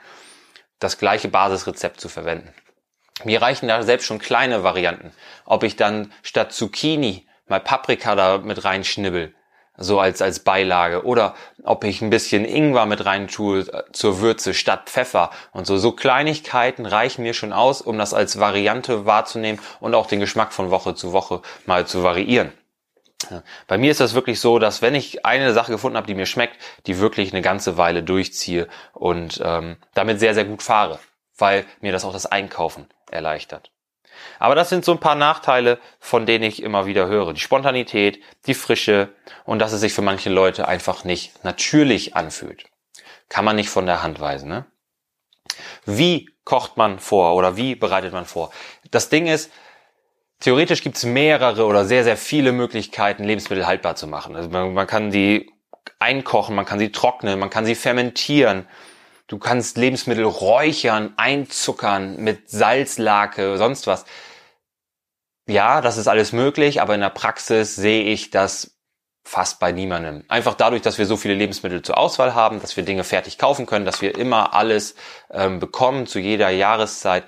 das 0.80 0.98
gleiche 0.98 1.30
Basisrezept 1.30 2.02
zu 2.02 2.10
verwenden. 2.10 2.54
Mir 3.24 3.42
reichen 3.42 3.70
da 3.70 3.82
selbst 3.84 4.06
schon 4.06 4.20
kleine 4.20 4.64
Varianten. 4.64 5.14
Ob 5.46 5.64
ich 5.64 5.78
dann 5.78 6.12
statt 6.22 6.52
Zucchini 6.52 7.26
mal 7.48 7.62
Paprika 7.62 8.16
da 8.16 8.40
mit 8.40 8.66
reinschnibbel 8.66 9.34
so 9.78 10.00
als, 10.00 10.22
als 10.22 10.40
Beilage. 10.40 11.06
Oder 11.06 11.36
ob 11.64 11.84
ich 11.84 12.02
ein 12.02 12.10
bisschen 12.10 12.46
Ingwer 12.46 12.86
mit 12.86 13.06
rein 13.06 13.28
tue 13.28 13.62
äh, 13.62 13.84
zur 13.92 14.22
Würze 14.22 14.54
statt 14.54 14.90
Pfeffer 14.90 15.32
und 15.52 15.68
so. 15.68 15.78
So 15.78 15.92
Kleinigkeiten 15.92 16.86
reichen 16.86 17.24
mir 17.24 17.34
schon 17.34 17.54
aus, 17.54 17.82
um 17.82 17.98
das 17.98 18.14
als 18.14 18.40
Variante 18.40 19.06
wahrzunehmen 19.06 19.60
und 19.80 19.96
auch 19.96 20.08
den 20.08 20.20
Geschmack 20.20 20.54
von 20.54 20.72
Woche 20.72 20.96
zu 20.96 21.12
Woche 21.14 21.42
mal 21.66 21.86
zu 21.86 22.04
variieren. 22.04 22.52
Bei 23.68 23.78
mir 23.78 23.92
ist 23.92 24.00
das 24.00 24.14
wirklich 24.14 24.40
so, 24.40 24.60
dass 24.60 24.82
wenn 24.82 24.94
ich 24.94 25.26
eine 25.26 25.54
Sache 25.54 25.72
gefunden 25.72 25.98
habe, 25.98 26.08
die 26.08 26.16
mir 26.16 26.26
schmeckt, 26.26 26.58
die 26.86 27.00
wirklich 27.00 27.34
eine 27.34 27.42
ganze 27.42 27.78
Weile 27.78 28.04
durchziehe 28.04 28.68
und 28.94 29.42
ähm, 29.44 29.78
damit 29.94 30.20
sehr, 30.20 30.34
sehr 30.34 30.46
gut 30.46 30.62
fahre, 30.62 31.00
weil 31.38 31.66
mir 31.82 31.92
das 31.92 32.06
auch 32.06 32.14
das 32.14 32.26
Einkaufen 32.26 32.88
erleichtert. 33.10 33.72
Aber 34.40 34.56
das 34.56 34.70
sind 34.70 34.86
so 34.86 34.92
ein 34.92 35.00
paar 35.00 35.16
Nachteile, 35.16 35.80
von 36.00 36.26
denen 36.26 36.44
ich 36.44 36.62
immer 36.62 36.86
wieder 36.86 37.08
höre. 37.08 37.34
Die 37.34 37.40
Spontanität, 37.40 38.22
die 38.46 38.54
Frische 38.54 39.10
und 39.46 39.60
dass 39.60 39.74
es 39.74 39.82
sich 39.82 39.94
für 39.94 40.02
manche 40.02 40.30
Leute 40.30 40.68
einfach 40.68 41.04
nicht 41.04 41.44
natürlich 41.44 42.16
anfühlt. 42.16 42.66
Kann 43.30 43.46
man 43.46 43.56
nicht 43.56 43.70
von 43.70 43.86
der 43.86 44.04
Hand 44.04 44.20
weisen. 44.20 44.50
Ne? 44.50 44.66
Wie 45.86 46.30
kocht 46.44 46.78
man 46.78 47.00
vor 47.00 47.36
oder 47.36 47.58
wie 47.58 47.76
bereitet 47.76 48.14
man 48.14 48.26
vor? 48.26 48.52
Das 48.92 49.10
Ding 49.10 49.28
ist, 49.28 49.52
theoretisch 50.40 50.84
gibt 50.84 50.98
es 50.98 51.04
mehrere 51.04 51.66
oder 51.66 51.86
sehr, 51.86 52.04
sehr 52.04 52.18
viele 52.18 52.52
Möglichkeiten, 52.52 53.24
Lebensmittel 53.24 53.66
haltbar 53.68 53.96
zu 53.96 54.08
machen. 54.08 54.36
Also 54.36 54.50
man, 54.50 54.74
man 54.74 54.88
kann 54.88 55.12
die 55.12 55.52
einkochen, 56.00 56.56
man 56.56 56.66
kann 56.66 56.80
sie 56.80 56.92
trocknen, 56.92 57.40
man 57.40 57.50
kann 57.50 57.66
sie 57.66 57.76
fermentieren. 57.76 58.68
Du 59.28 59.40
kannst 59.40 59.78
Lebensmittel 59.78 60.26
räuchern, 60.26 61.14
einzuckern 61.18 62.18
mit 62.18 62.50
Salzlake, 62.50 63.58
sonst 63.58 63.88
was. 63.88 64.06
Ja, 65.48 65.82
das 65.82 65.98
ist 65.98 66.08
alles 66.08 66.32
möglich, 66.32 66.82
aber 66.82 66.96
in 66.96 67.02
der 67.02 67.10
Praxis 67.10 67.76
sehe 67.76 68.04
ich 68.04 68.30
das 68.30 68.76
fast 69.24 69.60
bei 69.60 69.72
niemandem. 69.72 70.24
Einfach 70.28 70.54
dadurch, 70.54 70.84
dass 70.84 71.00
wir 71.00 71.08
so 71.08 71.18
viele 71.18 71.34
Lebensmittel 71.34 71.82
zur 71.82 71.98
Auswahl 71.98 72.36
haben, 72.36 72.62
dass 72.62 72.78
wir 72.78 72.84
Dinge 72.84 73.04
fertig 73.04 73.40
kaufen 73.40 73.66
können, 73.66 73.86
dass 73.86 74.02
wir 74.02 74.16
immer 74.16 74.54
alles 74.54 74.96
ähm, 75.32 75.60
bekommen 75.60 76.06
zu 76.06 76.20
jeder 76.20 76.50
Jahreszeit, 76.50 77.24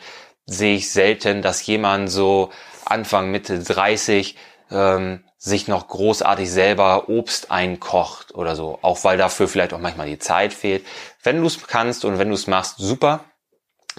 sehe 0.46 0.76
ich 0.76 0.92
selten, 0.92 1.42
dass 1.42 1.66
jemand 1.66 2.12
so 2.12 2.52
Anfang, 2.86 3.32
Mitte 3.32 3.60
30 3.60 4.36
ähm, 4.72 5.24
sich 5.38 5.68
noch 5.68 5.88
großartig 5.88 6.50
selber 6.50 7.10
Obst 7.10 7.52
einkocht 7.52 8.34
oder 8.34 8.56
so. 8.56 8.80
Auch 8.82 9.04
weil 9.04 9.18
dafür 9.18 9.48
vielleicht 9.48 9.74
auch 9.74 9.80
manchmal 9.80 10.08
die 10.08 10.20
Zeit 10.20 10.54
fehlt. 10.54 10.86
Wenn 11.22 11.42
du 11.42 11.48
es 11.48 11.66
kannst 11.68 12.06
und 12.06 12.18
wenn 12.18 12.30
du 12.30 12.34
es 12.34 12.48
machst, 12.48 12.78
super. 12.78 13.24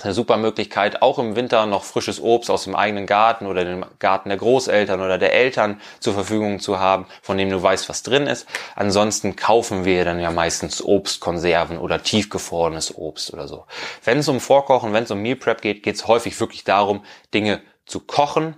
Eine 0.00 0.14
super 0.14 0.36
Möglichkeit, 0.36 1.02
auch 1.02 1.18
im 1.18 1.34
Winter 1.34 1.66
noch 1.66 1.82
frisches 1.82 2.20
Obst 2.20 2.50
aus 2.50 2.64
dem 2.64 2.76
eigenen 2.76 3.06
Garten 3.06 3.46
oder 3.46 3.64
dem 3.64 3.84
Garten 3.98 4.28
der 4.28 4.38
Großeltern 4.38 5.00
oder 5.00 5.18
der 5.18 5.32
Eltern 5.32 5.80
zur 5.98 6.14
Verfügung 6.14 6.60
zu 6.60 6.78
haben, 6.78 7.06
von 7.20 7.36
dem 7.36 7.50
du 7.50 7.60
weißt, 7.60 7.88
was 7.88 8.04
drin 8.04 8.28
ist. 8.28 8.46
Ansonsten 8.76 9.34
kaufen 9.34 9.84
wir 9.84 10.04
dann 10.04 10.20
ja 10.20 10.30
meistens 10.30 10.84
Obstkonserven 10.84 11.78
oder 11.78 12.00
tiefgefrorenes 12.00 12.96
Obst 12.96 13.32
oder 13.32 13.48
so. 13.48 13.64
Wenn 14.04 14.18
es 14.18 14.28
um 14.28 14.38
Vorkochen, 14.38 14.92
wenn 14.92 15.02
es 15.02 15.10
um 15.10 15.20
Meal 15.20 15.34
Prep 15.34 15.62
geht, 15.62 15.82
geht 15.82 15.96
es 15.96 16.06
häufig 16.06 16.38
wirklich 16.38 16.62
darum, 16.62 17.04
Dinge 17.34 17.60
zu 17.84 17.98
kochen 17.98 18.56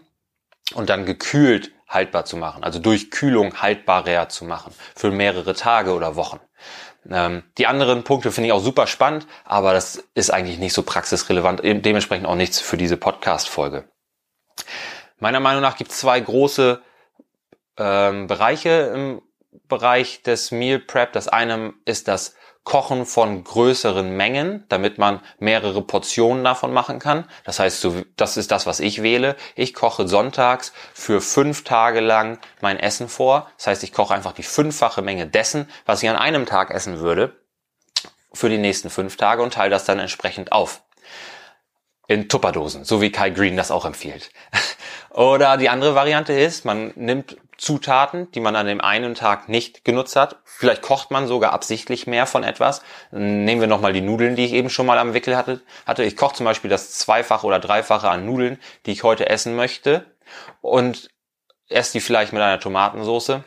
und 0.75 0.91
dann 0.91 1.07
gekühlt 1.07 1.73
haltbar 1.91 2.25
zu 2.25 2.37
machen, 2.37 2.65
also 2.65 2.79
durch 2.79 3.11
Kühlung 3.11 3.61
haltbarer 3.61 4.29
zu 4.29 4.47
machen, 4.47 4.73
für 4.95 5.11
mehrere 5.11 5.55
Tage 5.55 5.93
oder 5.93 6.17
Wochen. 6.17 6.41
Ähm, 7.09 7.43
die 7.59 7.67
anderen 7.67 8.05
Punkte 8.05 8.31
finde 8.31 8.49
ich 8.49 8.53
auch 8.53 8.63
super 8.63 8.87
spannend, 8.87 9.27
aber 9.45 9.73
das 9.73 10.05
ist 10.15 10.31
eigentlich 10.31 10.59
nicht 10.59 10.73
so 10.73 10.83
praxisrelevant, 10.83 11.61
dementsprechend 11.63 12.27
auch 12.27 12.37
nichts 12.37 12.61
für 12.61 12.77
diese 12.77 12.97
Podcast-Folge. 12.97 13.89
Meiner 15.19 15.41
Meinung 15.41 15.63
nach 15.63 15.77
gibt 15.77 15.91
es 15.91 15.99
zwei 15.99 16.21
große 16.21 16.81
ähm, 17.77 18.27
Bereiche 18.27 18.93
im 18.95 19.23
Bereich 19.69 20.23
des 20.23 20.51
Meal 20.51 20.79
Prep. 20.79 21.13
Das 21.13 21.29
eine 21.29 21.75
ist 21.85 22.09
das 22.09 22.35
Kochen 22.65 23.07
von 23.07 23.43
größeren 23.43 24.17
Mengen, 24.17 24.65
damit 24.69 24.99
man 24.99 25.21
mehrere 25.39 25.83
Portionen 25.83 26.45
davon 26.45 26.73
machen 26.73 26.99
kann. 26.99 27.25
Das 27.45 27.59
heißt, 27.59 27.87
das 28.17 28.37
ist 28.37 28.51
das, 28.51 28.67
was 28.67 28.81
ich 28.81 29.03
wähle. 29.03 29.37
Ich 29.55 29.73
koche 29.73 30.07
sonntags 30.07 30.73
für 30.93 31.21
fünf 31.21 31.65
Tage 31.65 32.01
lang 32.01 32.39
mein 32.61 32.79
Essen 32.79 33.09
vor. 33.09 33.51
Das 33.57 33.67
heißt, 33.69 33.83
ich 33.83 33.93
koche 33.93 34.15
einfach 34.15 34.33
die 34.33 34.43
fünffache 34.43 35.01
Menge 35.01 35.27
dessen, 35.27 35.69
was 35.87 36.03
ich 36.03 36.09
an 36.11 36.17
einem 36.17 36.47
Tag 36.47 36.71
essen 36.71 37.01
würde, 37.01 37.35
für 38.33 38.51
die 38.51 38.59
nächsten 38.59 38.91
fünf 38.91 39.17
Tage 39.17 39.43
und 39.43 39.55
teile 39.55 39.71
das 39.71 39.85
dann 39.85 39.99
entsprechend 39.99 40.53
auf. 40.53 40.83
In 42.09 42.29
Tupperdosen, 42.29 42.85
so 42.85 43.01
wie 43.01 43.11
Kai 43.11 43.31
Green 43.31 43.57
das 43.57 43.71
auch 43.71 43.85
empfiehlt. 43.85 44.31
Oder 45.11 45.57
die 45.57 45.69
andere 45.69 45.95
Variante 45.95 46.33
ist, 46.33 46.65
man 46.65 46.93
nimmt 46.95 47.37
Zutaten, 47.61 48.31
die 48.33 48.41
man 48.41 48.57
an 48.57 48.67
dem 48.67 48.81
einen 48.81 49.15
Tag 49.15 49.51
nicht 49.51 49.85
genutzt 49.85 50.17
hat. 50.17 50.37
Vielleicht 50.45 50.81
kocht 50.81 51.11
man 51.11 51.27
sogar 51.27 51.53
absichtlich 51.53 52.07
mehr 52.07 52.25
von 52.25 52.43
etwas. 52.43 52.83
Nehmen 53.11 53.61
wir 53.61 53.69
nochmal 53.69 53.93
die 53.93 54.01
Nudeln, 54.01 54.35
die 54.35 54.47
ich 54.47 54.55
eben 54.55 54.71
schon 54.71 54.87
mal 54.87 54.99
am 54.99 55.13
Wickel 55.13 55.37
hatte. 55.37 55.61
hatte. 55.87 56.03
Ich 56.03 56.17
koche 56.17 56.37
zum 56.37 56.47
Beispiel 56.47 56.71
das 56.71 56.93
Zweifache 56.93 57.47
oder 57.47 57.61
Dreifache 57.61 58.09
an 58.09 58.25
Nudeln, 58.25 58.59
die 58.87 58.93
ich 58.93 59.03
heute 59.03 59.29
essen 59.29 59.57
möchte 59.57 60.07
und 60.63 61.11
esse 61.69 61.93
die 61.93 62.01
vielleicht 62.01 62.33
mit 62.33 62.41
einer 62.41 62.61
Tomatensauce. 62.61 63.41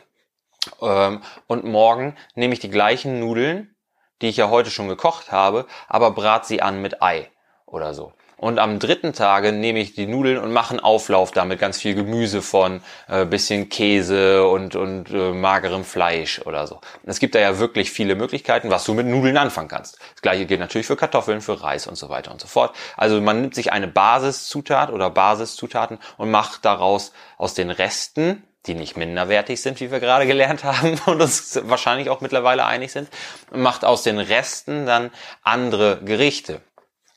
Ähm, 0.80 1.22
und 1.48 1.64
morgen 1.64 2.16
nehme 2.36 2.54
ich 2.54 2.60
die 2.60 2.70
gleichen 2.70 3.18
Nudeln, 3.18 3.74
die 4.22 4.28
ich 4.28 4.36
ja 4.36 4.48
heute 4.48 4.70
schon 4.70 4.88
gekocht 4.88 5.32
habe, 5.32 5.66
aber 5.88 6.12
brat 6.12 6.46
sie 6.46 6.62
an 6.62 6.80
mit 6.80 7.02
Ei 7.02 7.30
oder 7.66 7.94
so. 7.94 8.12
Und 8.44 8.58
am 8.58 8.78
dritten 8.78 9.14
Tage 9.14 9.52
nehme 9.52 9.78
ich 9.78 9.94
die 9.94 10.06
Nudeln 10.06 10.36
und 10.36 10.52
mache 10.52 10.72
einen 10.72 10.80
Auflauf 10.80 11.30
damit 11.30 11.58
ganz 11.58 11.80
viel 11.80 11.94
Gemüse 11.94 12.42
von, 12.42 12.82
äh, 13.08 13.24
bisschen 13.24 13.70
Käse 13.70 14.46
und, 14.46 14.76
und 14.76 15.08
äh, 15.08 15.32
magerem 15.32 15.82
Fleisch 15.82 16.42
oder 16.44 16.66
so. 16.66 16.78
Es 17.06 17.20
gibt 17.20 17.34
da 17.34 17.38
ja 17.38 17.58
wirklich 17.58 17.90
viele 17.90 18.16
Möglichkeiten, 18.16 18.68
was 18.68 18.84
du 18.84 18.92
mit 18.92 19.06
Nudeln 19.06 19.38
anfangen 19.38 19.68
kannst. 19.68 19.96
Das 20.12 20.20
gleiche 20.20 20.44
gilt 20.44 20.60
natürlich 20.60 20.86
für 20.86 20.94
Kartoffeln, 20.94 21.40
für 21.40 21.62
Reis 21.62 21.86
und 21.86 21.96
so 21.96 22.10
weiter 22.10 22.32
und 22.32 22.40
so 22.42 22.46
fort. 22.46 22.76
Also 22.98 23.18
man 23.18 23.40
nimmt 23.40 23.54
sich 23.54 23.72
eine 23.72 23.88
Basiszutat 23.88 24.90
oder 24.90 25.08
Basiszutaten 25.08 25.98
und 26.18 26.30
macht 26.30 26.66
daraus 26.66 27.12
aus 27.38 27.54
den 27.54 27.70
Resten 27.70 28.42
die 28.66 28.74
nicht 28.74 28.96
minderwertig 28.96 29.60
sind, 29.60 29.78
wie 29.80 29.90
wir 29.90 30.00
gerade 30.00 30.26
gelernt 30.26 30.64
haben 30.64 30.98
und 31.06 31.20
uns 31.20 31.60
wahrscheinlich 31.64 32.10
auch 32.10 32.20
mittlerweile 32.20 32.64
einig 32.66 32.92
sind, 32.92 33.08
macht 33.52 33.84
aus 33.84 34.02
den 34.02 34.18
Resten 34.18 34.86
dann 34.86 35.10
andere 35.42 36.00
Gerichte. 36.02 36.62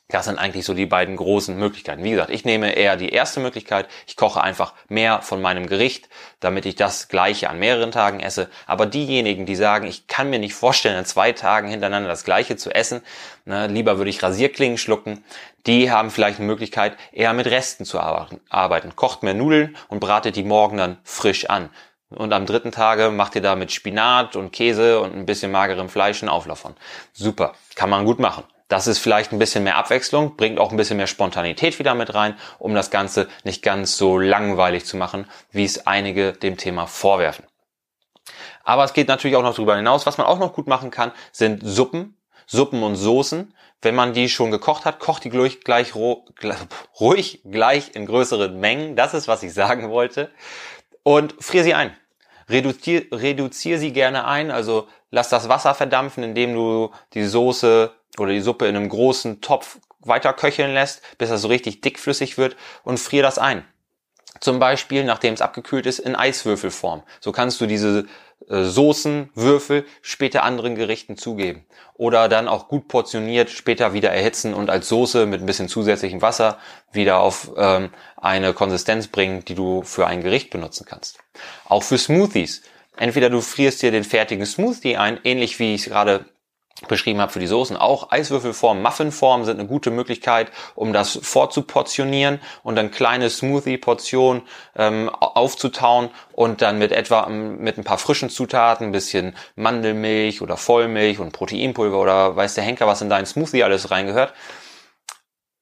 Das 0.10 0.24
sind 0.24 0.39
eigentlich 0.39 0.65
so 0.65 0.74
die 0.74 0.86
beiden 0.86 1.17
großen 1.17 1.58
Möglichkeiten. 1.58 2.02
Wie 2.02 2.12
gesagt, 2.12 2.30
ich 2.30 2.46
nehme 2.46 2.72
eher 2.72 2.96
die 2.96 3.10
erste 3.10 3.41
Möglichkeit. 3.41 3.89
Ich 4.06 4.15
koche 4.15 4.41
einfach 4.41 4.74
mehr 4.88 5.22
von 5.22 5.41
meinem 5.41 5.67
Gericht, 5.67 6.08
damit 6.39 6.65
ich 6.65 6.76
das 6.76 7.10
gleiche 7.10 7.50
an 7.50 7.60
mehreren 7.60 7.91
Tagen 7.91 8.22
esse. 8.22 8.50
Aber 8.67 8.86
diejenigen, 8.86 9.46
die 9.46 9.58
sagen, 9.58 9.86
ich 9.86 10.08
kann 10.08 10.30
mir 10.30 10.39
nicht 10.39 10.54
vorstellen, 10.54 10.96
an 10.96 11.04
zwei 11.04 11.34
Tagen 11.34 11.67
hintereinander 11.67 12.08
das 12.08 12.24
gleiche 12.24 12.56
zu 12.56 12.74
essen, 12.74 13.02
ne, 13.43 13.67
lieber 13.67 13.98
würde 13.98 14.10
ich 14.10 14.24
Rasierklingen 14.24 14.78
schlucken, 14.78 15.26
die 15.65 15.91
haben 15.91 16.10
vielleicht 16.10 16.39
eine 16.39 16.48
Möglichkeit, 16.48 16.96
eher 17.12 17.34
mit 17.34 17.48
Resten 17.48 17.84
zu 17.84 18.00
arbeiten. 18.00 18.96
Kocht 18.96 19.24
mehr 19.24 19.34
Nudeln 19.34 19.76
und 19.89 20.00
bratet 20.00 20.38
die 20.38 20.43
morgen 20.43 20.78
dann 20.78 21.00
frisch 21.04 21.50
an. 21.50 21.70
Und 22.10 22.32
am 22.32 22.46
dritten 22.46 22.72
Tage 22.72 23.10
macht 23.10 23.36
ihr 23.36 23.41
da 23.41 23.58
mit 23.58 23.74
Spinat 23.74 24.38
und 24.38 24.54
Käse 24.54 25.02
und 25.02 25.13
ein 25.13 25.26
bisschen 25.26 25.52
magerem 25.52 25.89
Fleisch 25.89 26.24
einen 26.24 26.30
Auflauf 26.30 26.60
von. 26.60 26.76
Super, 27.12 27.56
kann 27.76 27.89
man 27.89 28.06
gut 28.06 28.20
machen. 28.20 28.46
Das 28.67 28.88
ist 28.88 28.99
vielleicht 28.99 29.32
ein 29.32 29.39
bisschen 29.39 29.63
mehr 29.63 29.77
Abwechslung, 29.77 30.36
bringt 30.36 30.60
auch 30.60 30.71
ein 30.71 30.77
bisschen 30.77 30.97
mehr 30.97 31.08
Spontanität 31.08 31.80
wieder 31.80 31.95
mit 31.95 32.13
rein, 32.13 32.36
um 32.60 32.75
das 32.75 32.91
Ganze 32.91 33.30
nicht 33.43 33.63
ganz 33.63 33.97
so 33.97 34.17
langweilig 34.17 34.86
zu 34.86 34.97
machen, 34.97 35.25
wie 35.51 35.63
es 35.63 35.88
einige 35.88 36.34
dem 36.34 36.58
Thema 36.58 36.86
vorwerfen. 36.86 37.45
Aber 38.63 38.84
es 38.84 38.91
geht 38.91 39.08
natürlich 39.08 39.38
auch 39.38 39.43
noch 39.43 39.56
darüber 39.56 39.77
hinaus. 39.77 40.06
Was 40.06 40.17
man 40.17 40.27
auch 40.27 40.39
noch 40.39 40.53
gut 40.53 40.67
machen 40.67 40.91
kann, 40.91 41.13
sind 41.32 41.62
Suppen, 41.63 42.17
Suppen 42.45 42.84
und 42.84 42.95
Soßen. 42.95 43.53
Wenn 43.82 43.95
man 43.95 44.13
die 44.13 44.27
schon 44.27 44.51
gekocht 44.51 44.84
hat, 44.84 44.99
kocht 44.99 45.23
die 45.23 45.30
gleich, 45.30 45.62
gleich 45.62 45.93
ruhig 45.95 47.41
gleich 47.45 47.95
in 47.95 48.06
größeren 48.06 48.60
Mengen. 48.60 48.97
Das 48.97 49.13
ist, 49.13 49.30
was 49.30 49.43
ich 49.43 49.53
sagen 49.53 49.89
wollte. 49.89 50.32
Und 51.03 51.36
frier 51.39 51.63
sie 51.63 51.73
ein. 51.73 51.95
Reduzier, 52.49 53.06
reduzier 53.12 53.77
sie 53.77 53.93
gerne 53.93 54.25
ein, 54.25 54.51
also 54.51 54.88
lass 55.12 55.27
das 55.27 55.49
Wasser 55.49 55.73
verdampfen, 55.73 56.23
indem 56.23 56.53
du 56.53 56.91
die 57.13 57.25
Soße 57.25 57.91
oder 58.17 58.32
die 58.32 58.41
Suppe 58.41 58.67
in 58.67 58.76
einem 58.76 58.89
großen 58.89 59.41
Topf 59.41 59.80
weiter 60.00 60.34
köcheln 60.34 60.74
lässt, 60.74 61.02
bis 61.17 61.30
er 61.30 61.38
so 61.38 61.48
richtig 61.48 61.82
dickflüssig 61.82 62.38
wird 62.38 62.56
und 62.84 63.00
frier 63.00 63.24
das 63.24 63.38
ein. 63.38 63.65
Zum 64.39 64.60
Beispiel, 64.60 65.04
nachdem 65.04 65.34
es 65.34 65.41
abgekühlt 65.41 65.86
ist, 65.86 66.00
in 66.00 66.15
Eiswürfelform. 66.15 67.04
So 67.20 67.32
kannst 67.32 67.60
du 67.60 67.65
diese 67.65 68.06
äh, 68.48 68.63
Soßenwürfel 68.63 69.86
später 70.02 70.43
anderen 70.43 70.76
Gerichten 70.76 71.17
zugeben. 71.17 71.65
Oder 71.96 72.30
dann 72.30 72.48
auch 72.48 72.67
gut 72.67 72.88
portioniert 72.88 73.50
später 73.50 73.93
wieder 73.93 74.12
erhitzen 74.12 74.54
und 74.54 74.70
als 74.70 74.88
Soße 74.89 75.26
mit 75.26 75.41
ein 75.41 75.48
bisschen 75.48 75.70
zusätzlichem 75.70 76.22
Wasser 76.22 76.60
wieder 76.91 77.20
auf 77.20 77.52
ähm, 77.58 77.89
eine 78.15 78.54
Konsistenz 78.54 79.08
bringen, 79.08 79.43
die 79.46 79.56
du 79.56 79.82
für 79.82 80.06
ein 80.06 80.22
Gericht 80.22 80.52
benutzen 80.52 80.86
kannst. 80.88 81.17
Auch 81.65 81.84
für 81.84 81.98
Smoothies. 81.98 82.62
Entweder 82.96 83.30
du 83.30 83.41
frierst 83.41 83.82
dir 83.82 83.91
den 83.91 84.04
fertigen 84.04 84.46
Smoothie 84.46 84.98
ein, 84.98 85.20
ähnlich 85.24 85.60
wie 85.60 85.76
ich 85.76 85.82
es 85.82 85.88
gerade 85.88 86.26
beschrieben 86.88 87.20
habe 87.22 87.32
für 87.32 87.40
die 87.40 87.48
Soßen. 87.48 87.78
Auch 87.78 88.12
Eiswürfelform, 88.12 88.82
Muffinform 88.82 89.46
sind 89.46 89.60
eine 89.60 89.68
gute 89.68 89.90
Möglichkeit, 89.92 90.52
um 90.76 90.94
das 90.94 91.20
vorzuportionieren 91.22 92.40
und 92.63 92.76
dann 92.76 92.92
kleine 92.92 93.30
Smoothie-Portionen 93.30 94.44
ähm, 94.76 95.10
aufzutauen 95.10 96.10
und 96.34 96.62
dann 96.62 96.78
mit 96.78 96.92
etwa 96.92 97.28
ähm, 97.28 97.60
mit 97.60 97.78
ein 97.78 97.84
paar 97.84 97.98
frischen 97.98 98.30
Zutaten, 98.30 98.88
ein 98.88 98.92
bisschen 98.92 99.36
Mandelmilch 99.56 100.42
oder 100.42 100.58
Vollmilch 100.58 101.20
und 101.20 101.32
Proteinpulver 101.32 102.00
oder 102.00 102.36
weiß 102.36 102.54
der 102.54 102.63
Henker, 102.63 102.88
was 102.88 103.02
in 103.02 103.10
deinen 103.10 103.26
Smoothie 103.26 103.63
alles 103.63 103.90
reingehört, 103.92 104.34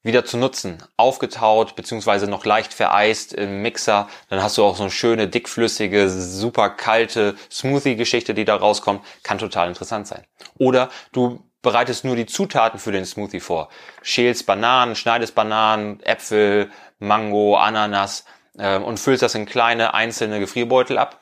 wieder 0.05 0.23
zu 0.23 0.37
nutzen. 0.37 0.77
Aufgetaut, 0.97 1.75
beziehungsweise 1.75 2.27
noch 2.27 2.45
leicht 2.45 2.73
vereist 2.73 3.33
im 3.33 3.63
Mixer. 3.63 4.07
Dann 4.29 4.41
hast 4.41 4.57
du 4.57 4.63
auch 4.63 4.75
so 4.75 4.83
eine 4.83 4.91
schöne, 4.91 5.27
dickflüssige, 5.27 6.09
super 6.09 6.69
kalte 6.69 7.35
Smoothie-Geschichte, 7.51 8.35
die 8.35 8.45
da 8.45 8.55
rauskommt. 8.55 9.03
Kann 9.23 9.39
total 9.39 9.67
interessant 9.67 10.07
sein. 10.07 10.23
Oder 10.59 10.89
du 11.11 11.43
bereitest 11.63 12.05
nur 12.05 12.15
die 12.15 12.27
Zutaten 12.27 12.79
für 12.79 12.91
den 12.91 13.05
Smoothie 13.05 13.39
vor. 13.39 13.69
Schälst 14.03 14.45
Bananen, 14.45 14.95
schneidest 14.95 15.33
Bananen, 15.33 15.99
Äpfel, 16.01 16.69
Mango, 16.99 17.57
Ananas 17.57 18.25
äh, 18.59 18.77
und 18.77 18.99
füllst 18.99 19.23
das 19.23 19.33
in 19.33 19.47
kleine 19.47 19.95
einzelne 19.95 20.39
Gefrierbeutel 20.39 20.99
ab 20.99 21.19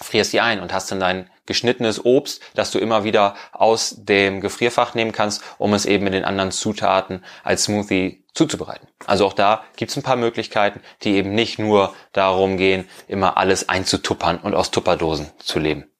frierst 0.00 0.32
die 0.32 0.40
ein 0.40 0.60
und 0.60 0.72
hast 0.72 0.90
dann 0.90 1.00
dein 1.00 1.30
geschnittenes 1.46 2.04
Obst, 2.04 2.42
das 2.54 2.70
du 2.70 2.78
immer 2.78 3.04
wieder 3.04 3.34
aus 3.52 3.96
dem 3.98 4.40
Gefrierfach 4.40 4.94
nehmen 4.94 5.12
kannst, 5.12 5.42
um 5.58 5.74
es 5.74 5.86
eben 5.86 6.04
mit 6.04 6.14
den 6.14 6.24
anderen 6.24 6.52
Zutaten 6.52 7.24
als 7.42 7.64
Smoothie 7.64 8.24
zuzubereiten. 8.34 8.86
Also 9.06 9.26
auch 9.26 9.32
da 9.32 9.64
gibt's 9.76 9.96
ein 9.96 10.02
paar 10.02 10.16
Möglichkeiten, 10.16 10.80
die 11.02 11.16
eben 11.16 11.34
nicht 11.34 11.58
nur 11.58 11.94
darum 12.12 12.56
gehen, 12.56 12.88
immer 13.08 13.36
alles 13.36 13.68
einzutuppern 13.68 14.38
und 14.38 14.54
aus 14.54 14.70
Tupperdosen 14.70 15.30
zu 15.38 15.58
leben. 15.58 15.90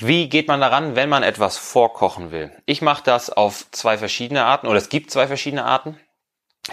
Wie 0.00 0.28
geht 0.28 0.46
man 0.46 0.60
daran, 0.60 0.94
wenn 0.94 1.08
man 1.08 1.24
etwas 1.24 1.58
vorkochen 1.58 2.30
will? 2.30 2.52
Ich 2.66 2.82
mache 2.82 3.02
das 3.02 3.30
auf 3.30 3.66
zwei 3.72 3.98
verschiedene 3.98 4.44
Arten 4.44 4.68
oder 4.68 4.78
es 4.78 4.88
gibt 4.88 5.10
zwei 5.10 5.26
verschiedene 5.26 5.64
Arten. 5.64 5.98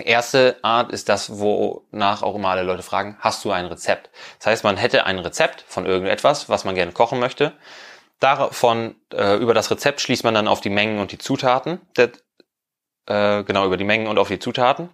Erste 0.03 0.57
Art 0.61 0.91
ist 0.91 1.09
das, 1.09 1.39
wonach 1.39 2.21
auch 2.21 2.35
immer 2.35 2.49
alle 2.49 2.63
Leute 2.63 2.83
fragen, 2.83 3.17
hast 3.19 3.45
du 3.45 3.51
ein 3.51 3.65
Rezept? 3.65 4.09
Das 4.39 4.47
heißt, 4.47 4.63
man 4.63 4.77
hätte 4.77 5.05
ein 5.05 5.19
Rezept 5.19 5.63
von 5.67 5.85
irgendetwas, 5.85 6.49
was 6.49 6.65
man 6.65 6.75
gerne 6.75 6.91
kochen 6.91 7.19
möchte. 7.19 7.53
Davon, 8.19 8.95
äh, 9.13 9.35
über 9.37 9.53
das 9.53 9.71
Rezept 9.71 10.01
schließt 10.01 10.23
man 10.23 10.33
dann 10.33 10.47
auf 10.47 10.61
die 10.61 10.69
Mengen 10.69 10.99
und 10.99 11.11
die 11.11 11.17
Zutaten, 11.17 11.81
der, 11.97 12.11
äh, 13.07 13.43
genau, 13.43 13.65
über 13.65 13.77
die 13.77 13.83
Mengen 13.83 14.07
und 14.07 14.17
auf 14.17 14.27
die 14.27 14.39
Zutaten. 14.39 14.89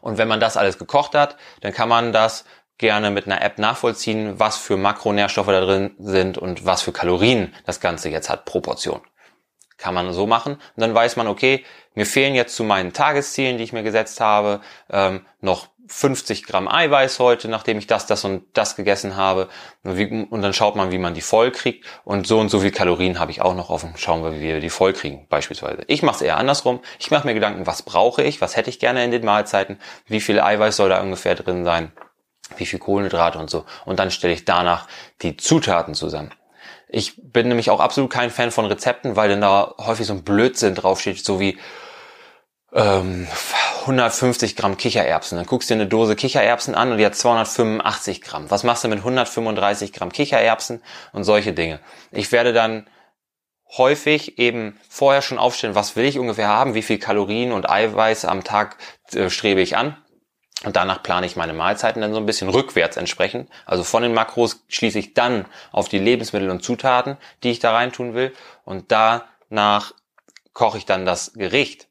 Und 0.00 0.18
wenn 0.18 0.28
man 0.28 0.40
das 0.40 0.56
alles 0.56 0.78
gekocht 0.78 1.14
hat, 1.14 1.36
dann 1.60 1.72
kann 1.72 1.88
man 1.88 2.12
das 2.12 2.44
gerne 2.78 3.10
mit 3.10 3.26
einer 3.26 3.42
App 3.42 3.58
nachvollziehen, 3.58 4.38
was 4.38 4.56
für 4.56 4.76
Makronährstoffe 4.76 5.46
da 5.46 5.60
drin 5.60 5.94
sind 5.98 6.38
und 6.38 6.64
was 6.66 6.82
für 6.82 6.92
Kalorien 6.92 7.54
das 7.64 7.80
Ganze 7.80 8.10
jetzt 8.10 8.28
hat 8.28 8.44
pro 8.44 8.60
Portion. 8.60 9.00
Kann 9.78 9.94
man 9.94 10.12
so 10.12 10.26
machen. 10.26 10.54
Und 10.54 10.80
dann 10.80 10.94
weiß 10.94 11.16
man, 11.16 11.26
okay, 11.26 11.64
mir 11.94 12.06
fehlen 12.06 12.34
jetzt 12.34 12.56
zu 12.56 12.64
meinen 12.64 12.92
Tageszielen, 12.92 13.58
die 13.58 13.64
ich 13.64 13.72
mir 13.72 13.82
gesetzt 13.82 14.20
habe, 14.20 14.60
ähm, 14.90 15.24
noch 15.40 15.68
50 15.88 16.44
Gramm 16.44 16.68
Eiweiß 16.68 17.18
heute, 17.18 17.48
nachdem 17.48 17.78
ich 17.78 17.86
das, 17.86 18.06
das 18.06 18.24
und 18.24 18.44
das 18.54 18.76
gegessen 18.76 19.16
habe. 19.16 19.48
Und 19.84 20.42
dann 20.42 20.52
schaut 20.52 20.76
man, 20.76 20.90
wie 20.90 20.98
man 20.98 21.14
die 21.14 21.20
voll 21.20 21.50
kriegt. 21.50 21.86
Und 22.04 22.26
so 22.26 22.38
und 22.38 22.48
so 22.48 22.60
viel 22.60 22.70
Kalorien 22.70 23.18
habe 23.18 23.30
ich 23.30 23.40
auch 23.40 23.54
noch 23.54 23.70
offen. 23.70 23.94
Schauen 23.96 24.22
wir, 24.22 24.34
wie 24.34 24.40
wir 24.40 24.60
die 24.60 24.70
voll 24.70 24.92
kriegen, 24.92 25.26
beispielsweise. 25.28 25.82
Ich 25.86 26.02
mache 26.02 26.16
es 26.16 26.22
eher 26.22 26.36
andersrum. 26.36 26.80
Ich 26.98 27.10
mache 27.10 27.26
mir 27.26 27.34
Gedanken, 27.34 27.66
was 27.66 27.82
brauche 27.82 28.22
ich, 28.22 28.40
was 28.40 28.56
hätte 28.56 28.70
ich 28.70 28.78
gerne 28.78 29.04
in 29.04 29.10
den 29.10 29.24
Mahlzeiten, 29.24 29.78
wie 30.06 30.20
viel 30.20 30.40
Eiweiß 30.40 30.76
soll 30.76 30.88
da 30.88 31.00
ungefähr 31.00 31.34
drin 31.34 31.64
sein, 31.64 31.92
wie 32.56 32.66
viel 32.66 32.78
Kohlenhydrate 32.78 33.38
und 33.38 33.50
so. 33.50 33.64
Und 33.84 33.98
dann 33.98 34.10
stelle 34.10 34.34
ich 34.34 34.44
danach 34.44 34.88
die 35.22 35.36
Zutaten 35.36 35.94
zusammen. 35.94 36.32
Ich 36.88 37.14
bin 37.16 37.48
nämlich 37.48 37.70
auch 37.70 37.80
absolut 37.80 38.10
kein 38.10 38.30
Fan 38.30 38.50
von 38.50 38.66
Rezepten, 38.66 39.16
weil 39.16 39.28
dann 39.28 39.40
da 39.40 39.74
häufig 39.78 40.06
so 40.06 40.12
ein 40.12 40.22
Blödsinn 40.22 40.74
draufsteht, 40.74 41.24
so 41.24 41.40
wie 41.40 41.58
ähm, 42.72 43.26
150 43.82 44.54
Gramm 44.56 44.76
Kichererbsen. 44.76 45.36
Dann 45.36 45.46
guckst 45.46 45.68
du 45.68 45.74
dir 45.74 45.80
eine 45.80 45.88
Dose 45.88 46.14
Kichererbsen 46.14 46.74
an 46.74 46.92
und 46.92 46.98
die 46.98 47.06
hat 47.06 47.16
285 47.16 48.20
Gramm. 48.20 48.50
Was 48.50 48.62
machst 48.62 48.84
du 48.84 48.88
mit 48.88 48.98
135 48.98 49.92
Gramm 49.92 50.12
Kichererbsen 50.12 50.82
und 51.12 51.24
solche 51.24 51.52
Dinge? 51.52 51.80
Ich 52.12 52.30
werde 52.30 52.52
dann 52.52 52.88
häufig 53.76 54.38
eben 54.38 54.78
vorher 54.88 55.22
schon 55.22 55.38
aufstellen, 55.38 55.74
was 55.74 55.96
will 55.96 56.04
ich 56.04 56.20
ungefähr 56.20 56.48
haben, 56.48 56.74
wie 56.74 56.82
viel 56.82 56.98
Kalorien 56.98 57.50
und 57.50 57.68
Eiweiß 57.68 58.24
am 58.24 58.44
Tag 58.44 58.76
äh, 59.12 59.28
strebe 59.28 59.60
ich 59.60 59.76
an 59.76 59.96
und 60.64 60.74
danach 60.74 61.02
plane 61.02 61.26
ich 61.26 61.36
meine 61.36 61.52
Mahlzeiten 61.52 62.00
dann 62.00 62.14
so 62.14 62.18
ein 62.18 62.26
bisschen 62.26 62.48
rückwärts 62.48 62.96
entsprechend. 62.96 63.50
Also 63.66 63.84
von 63.84 64.02
den 64.02 64.14
Makros 64.14 64.64
schließe 64.68 64.98
ich 64.98 65.12
dann 65.12 65.44
auf 65.70 65.88
die 65.88 65.98
Lebensmittel 65.98 66.50
und 66.50 66.64
Zutaten, 66.64 67.18
die 67.42 67.50
ich 67.50 67.58
da 67.58 67.72
reintun 67.72 68.14
will. 68.14 68.32
Und 68.64 68.90
danach 68.90 69.92
koche 70.54 70.78
ich 70.78 70.86
dann 70.86 71.04
das 71.04 71.34
Gericht. 71.34 71.88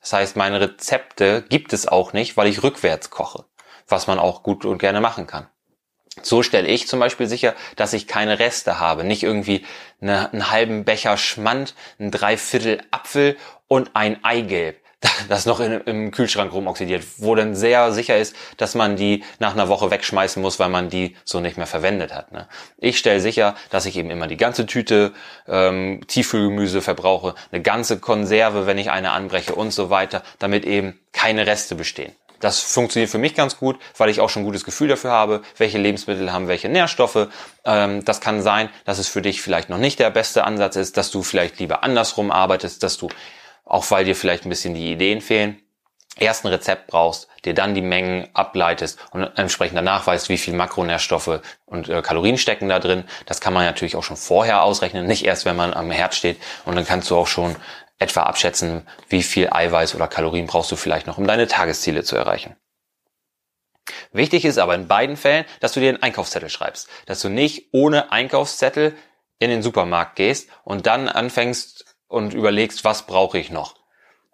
Das 0.00 0.12
heißt, 0.12 0.36
meine 0.36 0.60
Rezepte 0.60 1.42
gibt 1.48 1.72
es 1.72 1.88
auch 1.88 2.12
nicht, 2.12 2.36
weil 2.36 2.46
ich 2.46 2.62
rückwärts 2.62 3.10
koche, 3.10 3.44
was 3.88 4.06
man 4.06 4.20
auch 4.20 4.42
gut 4.42 4.64
und 4.64 4.78
gerne 4.78 5.00
machen 5.00 5.26
kann. 5.26 5.48
So 6.22 6.44
stelle 6.44 6.68
ich 6.68 6.86
zum 6.86 7.00
Beispiel 7.00 7.26
sicher, 7.26 7.54
dass 7.74 7.92
ich 7.92 8.06
keine 8.06 8.38
Reste 8.38 8.78
habe. 8.78 9.02
Nicht 9.02 9.24
irgendwie 9.24 9.66
eine, 10.00 10.32
einen 10.32 10.52
halben 10.52 10.84
Becher 10.84 11.16
Schmand, 11.16 11.74
ein 11.98 12.12
Dreiviertel 12.12 12.80
Apfel 12.92 13.36
und 13.66 13.90
ein 13.94 14.22
Eigelb 14.22 14.83
das 15.28 15.46
noch 15.46 15.60
in, 15.60 15.72
im 15.82 16.10
Kühlschrank 16.10 16.52
rumoxidiert, 16.52 17.04
wo 17.18 17.34
dann 17.34 17.54
sehr 17.54 17.92
sicher 17.92 18.16
ist, 18.16 18.34
dass 18.56 18.74
man 18.74 18.96
die 18.96 19.24
nach 19.38 19.52
einer 19.52 19.68
Woche 19.68 19.90
wegschmeißen 19.90 20.40
muss, 20.40 20.58
weil 20.58 20.68
man 20.68 20.88
die 20.88 21.16
so 21.24 21.40
nicht 21.40 21.56
mehr 21.56 21.66
verwendet 21.66 22.14
hat. 22.14 22.32
Ne? 22.32 22.46
Ich 22.78 22.98
stelle 22.98 23.20
sicher, 23.20 23.54
dass 23.70 23.86
ich 23.86 23.96
eben 23.96 24.10
immer 24.10 24.26
die 24.26 24.36
ganze 24.36 24.66
Tüte 24.66 25.12
ähm, 25.48 26.00
Tiefkühlgemüse 26.06 26.82
verbrauche, 26.82 27.34
eine 27.52 27.62
ganze 27.62 27.98
Konserve, 27.98 28.66
wenn 28.66 28.78
ich 28.78 28.90
eine 28.90 29.12
anbreche 29.12 29.54
und 29.54 29.72
so 29.72 29.90
weiter, 29.90 30.22
damit 30.38 30.64
eben 30.64 30.98
keine 31.12 31.46
Reste 31.46 31.74
bestehen. 31.74 32.12
Das 32.40 32.60
funktioniert 32.60 33.10
für 33.10 33.18
mich 33.18 33.34
ganz 33.34 33.56
gut, 33.56 33.78
weil 33.96 34.10
ich 34.10 34.20
auch 34.20 34.28
schon 34.28 34.42
ein 34.42 34.46
gutes 34.46 34.64
Gefühl 34.64 34.88
dafür 34.88 35.12
habe, 35.12 35.42
welche 35.56 35.78
Lebensmittel 35.78 36.30
haben 36.32 36.48
welche 36.48 36.68
Nährstoffe. 36.68 37.28
Ähm, 37.64 38.04
das 38.04 38.20
kann 38.20 38.42
sein, 38.42 38.68
dass 38.84 38.98
es 38.98 39.08
für 39.08 39.22
dich 39.22 39.40
vielleicht 39.40 39.70
noch 39.70 39.78
nicht 39.78 39.98
der 39.98 40.10
beste 40.10 40.44
Ansatz 40.44 40.76
ist, 40.76 40.96
dass 40.96 41.10
du 41.10 41.22
vielleicht 41.22 41.58
lieber 41.58 41.82
andersrum 41.82 42.30
arbeitest, 42.30 42.82
dass 42.82 42.98
du 42.98 43.08
auch 43.64 43.90
weil 43.90 44.04
dir 44.04 44.16
vielleicht 44.16 44.44
ein 44.44 44.50
bisschen 44.50 44.74
die 44.74 44.92
Ideen 44.92 45.20
fehlen, 45.20 45.60
erst 46.16 46.44
ein 46.44 46.48
Rezept 46.48 46.86
brauchst, 46.86 47.28
dir 47.44 47.54
dann 47.54 47.74
die 47.74 47.82
Mengen 47.82 48.28
ableitest 48.34 48.98
und 49.10 49.24
entsprechend 49.36 49.76
danach 49.76 50.06
weißt, 50.06 50.28
wie 50.28 50.38
viel 50.38 50.54
Makronährstoffe 50.54 51.40
und 51.66 51.88
äh, 51.88 52.02
Kalorien 52.02 52.38
stecken 52.38 52.68
da 52.68 52.78
drin. 52.78 53.04
Das 53.26 53.40
kann 53.40 53.52
man 53.52 53.64
natürlich 53.64 53.96
auch 53.96 54.02
schon 54.02 54.16
vorher 54.16 54.62
ausrechnen, 54.62 55.06
nicht 55.06 55.24
erst, 55.24 55.44
wenn 55.44 55.56
man 55.56 55.74
am 55.74 55.90
Herd 55.90 56.14
steht. 56.14 56.40
Und 56.64 56.76
dann 56.76 56.86
kannst 56.86 57.10
du 57.10 57.16
auch 57.16 57.26
schon 57.26 57.56
etwa 57.98 58.22
abschätzen, 58.22 58.86
wie 59.08 59.22
viel 59.22 59.48
Eiweiß 59.50 59.94
oder 59.94 60.08
Kalorien 60.08 60.46
brauchst 60.46 60.70
du 60.70 60.76
vielleicht 60.76 61.06
noch, 61.06 61.18
um 61.18 61.26
deine 61.26 61.46
Tagesziele 61.46 62.04
zu 62.04 62.16
erreichen. 62.16 62.56
Wichtig 64.12 64.44
ist 64.44 64.58
aber 64.58 64.74
in 64.74 64.88
beiden 64.88 65.16
Fällen, 65.16 65.44
dass 65.60 65.72
du 65.72 65.80
dir 65.80 65.90
einen 65.90 66.02
Einkaufszettel 66.02 66.48
schreibst, 66.48 66.88
dass 67.06 67.20
du 67.20 67.28
nicht 67.28 67.68
ohne 67.72 68.12
Einkaufszettel 68.12 68.96
in 69.38 69.50
den 69.50 69.62
Supermarkt 69.62 70.16
gehst 70.16 70.48
und 70.62 70.86
dann 70.86 71.08
anfängst 71.08 71.93
und 72.14 72.32
überlegst, 72.32 72.84
was 72.84 73.06
brauche 73.06 73.38
ich 73.38 73.50
noch? 73.50 73.74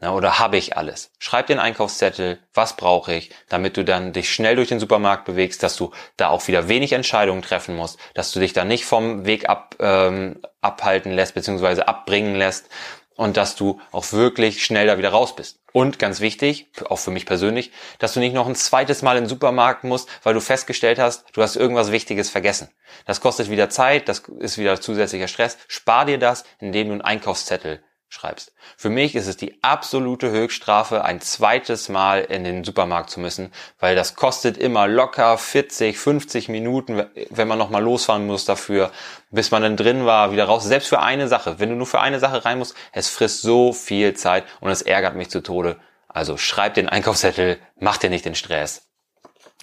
Ja, 0.02 0.14
oder 0.14 0.38
habe 0.38 0.56
ich 0.56 0.78
alles? 0.78 1.10
Schreib 1.18 1.46
den 1.46 1.58
Einkaufszettel, 1.58 2.38
was 2.54 2.74
brauche 2.76 3.12
ich, 3.12 3.30
damit 3.50 3.76
du 3.76 3.84
dann 3.84 4.14
dich 4.14 4.32
schnell 4.32 4.56
durch 4.56 4.68
den 4.68 4.80
Supermarkt 4.80 5.26
bewegst, 5.26 5.62
dass 5.62 5.76
du 5.76 5.90
da 6.16 6.28
auch 6.28 6.48
wieder 6.48 6.68
wenig 6.68 6.92
Entscheidungen 6.92 7.42
treffen 7.42 7.76
musst, 7.76 7.98
dass 8.14 8.32
du 8.32 8.40
dich 8.40 8.54
da 8.54 8.64
nicht 8.64 8.86
vom 8.86 9.26
Weg 9.26 9.50
ab, 9.50 9.76
ähm, 9.78 10.40
abhalten 10.62 11.12
lässt, 11.12 11.34
beziehungsweise 11.34 11.86
abbringen 11.86 12.34
lässt, 12.34 12.70
und 13.16 13.36
dass 13.36 13.56
du 13.56 13.80
auch 13.92 14.12
wirklich 14.12 14.64
schnell 14.64 14.86
da 14.86 14.98
wieder 14.98 15.10
raus 15.10 15.36
bist. 15.36 15.58
Und 15.72 15.98
ganz 15.98 16.20
wichtig, 16.20 16.68
auch 16.88 16.98
für 16.98 17.10
mich 17.10 17.26
persönlich, 17.26 17.70
dass 17.98 18.14
du 18.14 18.20
nicht 18.20 18.34
noch 18.34 18.46
ein 18.46 18.54
zweites 18.54 19.02
Mal 19.02 19.16
in 19.16 19.24
den 19.24 19.28
Supermarkt 19.28 19.84
musst, 19.84 20.08
weil 20.22 20.34
du 20.34 20.40
festgestellt 20.40 20.98
hast, 20.98 21.24
du 21.32 21.42
hast 21.42 21.56
irgendwas 21.56 21.92
Wichtiges 21.92 22.30
vergessen. 22.30 22.70
Das 23.06 23.20
kostet 23.20 23.50
wieder 23.50 23.68
Zeit, 23.70 24.08
das 24.08 24.20
ist 24.38 24.58
wieder 24.58 24.80
zusätzlicher 24.80 25.28
Stress. 25.28 25.58
Spar 25.68 26.06
dir 26.06 26.18
das, 26.18 26.44
indem 26.58 26.88
du 26.88 26.92
einen 26.94 27.02
Einkaufszettel 27.02 27.82
schreibst. 28.10 28.52
Für 28.76 28.90
mich 28.90 29.14
ist 29.14 29.28
es 29.28 29.36
die 29.36 29.62
absolute 29.62 30.30
Höchststrafe, 30.30 31.04
ein 31.04 31.20
zweites 31.20 31.88
Mal 31.88 32.22
in 32.22 32.42
den 32.42 32.64
Supermarkt 32.64 33.08
zu 33.08 33.20
müssen, 33.20 33.52
weil 33.78 33.94
das 33.94 34.16
kostet 34.16 34.58
immer 34.58 34.88
locker 34.88 35.38
40, 35.38 35.96
50 35.96 36.48
Minuten, 36.48 37.06
wenn 37.30 37.46
man 37.48 37.58
nochmal 37.58 37.82
losfahren 37.82 38.26
muss 38.26 38.44
dafür, 38.44 38.90
bis 39.30 39.52
man 39.52 39.62
dann 39.62 39.76
drin 39.76 40.06
war, 40.06 40.32
wieder 40.32 40.44
raus. 40.44 40.64
Selbst 40.64 40.88
für 40.88 41.00
eine 41.00 41.28
Sache. 41.28 41.60
Wenn 41.60 41.70
du 41.70 41.76
nur 41.76 41.86
für 41.86 42.00
eine 42.00 42.18
Sache 42.18 42.44
rein 42.44 42.58
musst, 42.58 42.74
es 42.92 43.08
frisst 43.08 43.42
so 43.42 43.72
viel 43.72 44.14
Zeit 44.14 44.44
und 44.60 44.70
es 44.70 44.82
ärgert 44.82 45.14
mich 45.14 45.30
zu 45.30 45.40
Tode. 45.40 45.78
Also 46.08 46.36
schreib 46.36 46.74
den 46.74 46.88
Einkaufszettel, 46.88 47.58
mach 47.78 47.96
dir 47.96 48.10
nicht 48.10 48.24
den 48.24 48.34
Stress. 48.34 48.88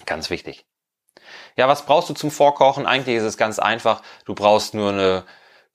Ganz 0.06 0.30
wichtig. 0.30 0.64
Ja, 1.56 1.68
was 1.68 1.84
brauchst 1.84 2.08
du 2.08 2.14
zum 2.14 2.30
Vorkochen? 2.30 2.86
Eigentlich 2.86 3.16
ist 3.16 3.24
es 3.24 3.36
ganz 3.36 3.58
einfach. 3.58 4.00
Du 4.24 4.34
brauchst 4.34 4.72
nur 4.72 4.90
eine 4.90 5.24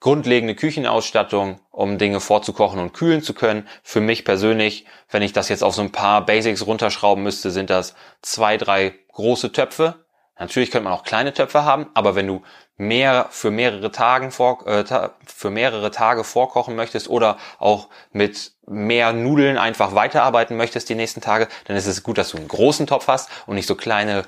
grundlegende 0.04 0.54
Küchenausstattung, 0.54 1.60
um 1.70 1.96
Dinge 1.96 2.20
vorzukochen 2.20 2.78
und 2.78 2.92
kühlen 2.92 3.22
zu 3.22 3.32
können. 3.32 3.66
Für 3.82 4.02
mich 4.02 4.26
persönlich, 4.26 4.84
wenn 5.08 5.22
ich 5.22 5.32
das 5.32 5.48
jetzt 5.48 5.64
auf 5.64 5.74
so 5.74 5.80
ein 5.80 5.92
paar 5.92 6.26
Basics 6.26 6.66
runterschrauben 6.66 7.24
müsste, 7.24 7.50
sind 7.50 7.70
das 7.70 7.94
zwei, 8.20 8.58
drei 8.58 8.92
große 9.14 9.52
Töpfe. 9.52 10.04
Natürlich 10.38 10.70
könnte 10.70 10.84
man 10.84 10.92
auch 10.92 11.04
kleine 11.04 11.32
Töpfe 11.32 11.64
haben, 11.64 11.86
aber 11.94 12.16
wenn 12.16 12.26
du 12.26 12.42
mehr 12.76 13.28
für 13.30 13.50
mehrere 13.50 13.92
Tagen 13.92 14.30
vor, 14.30 14.66
äh, 14.66 14.84
für 15.24 15.48
mehrere 15.48 15.90
Tage 15.90 16.22
vorkochen 16.22 16.76
möchtest 16.76 17.08
oder 17.08 17.38
auch 17.58 17.88
mit 18.12 18.52
mehr 18.66 19.14
Nudeln 19.14 19.56
einfach 19.56 19.94
weiterarbeiten 19.94 20.58
möchtest 20.58 20.90
die 20.90 20.96
nächsten 20.96 21.22
Tage, 21.22 21.48
dann 21.64 21.78
ist 21.78 21.86
es 21.86 22.02
gut, 22.02 22.18
dass 22.18 22.28
du 22.28 22.36
einen 22.36 22.48
großen 22.48 22.86
Topf 22.86 23.08
hast 23.08 23.30
und 23.46 23.54
nicht 23.54 23.66
so 23.66 23.74
kleine 23.74 24.24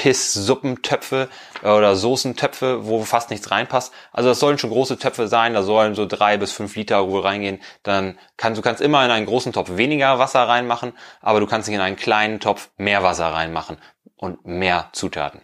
Piss-Suppentöpfe 0.00 1.28
äh, 1.62 1.68
oder 1.68 1.94
Soßentöpfe, 1.94 2.86
wo 2.86 3.04
fast 3.04 3.28
nichts 3.28 3.50
reinpasst. 3.50 3.92
Also 4.12 4.30
das 4.30 4.40
sollen 4.40 4.56
schon 4.56 4.70
große 4.70 4.98
Töpfe 4.98 5.28
sein, 5.28 5.52
da 5.52 5.62
sollen 5.62 5.94
so 5.94 6.06
drei 6.06 6.38
bis 6.38 6.52
fünf 6.52 6.74
Liter 6.74 6.96
Ruhe 6.96 7.22
reingehen. 7.22 7.60
Dann 7.82 8.18
kannst 8.38 8.56
du 8.56 8.62
kannst 8.62 8.80
immer 8.80 9.04
in 9.04 9.10
einen 9.10 9.26
großen 9.26 9.52
Topf 9.52 9.76
weniger 9.76 10.18
Wasser 10.18 10.48
reinmachen, 10.48 10.94
aber 11.20 11.40
du 11.40 11.46
kannst 11.46 11.68
nicht 11.68 11.76
in 11.76 11.82
einen 11.82 11.96
kleinen 11.96 12.40
Topf 12.40 12.70
mehr 12.78 13.02
Wasser 13.02 13.26
reinmachen 13.26 13.76
und 14.16 14.46
mehr 14.46 14.88
Zutaten. 14.92 15.42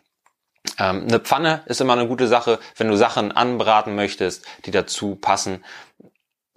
Ähm, 0.78 1.04
eine 1.06 1.20
Pfanne 1.20 1.62
ist 1.66 1.82
immer 1.82 1.92
eine 1.92 2.08
gute 2.08 2.26
Sache, 2.26 2.58
wenn 2.78 2.88
du 2.88 2.96
Sachen 2.96 3.32
anbraten 3.32 3.94
möchtest, 3.94 4.46
die 4.64 4.70
dazu 4.70 5.16
passen. 5.16 5.62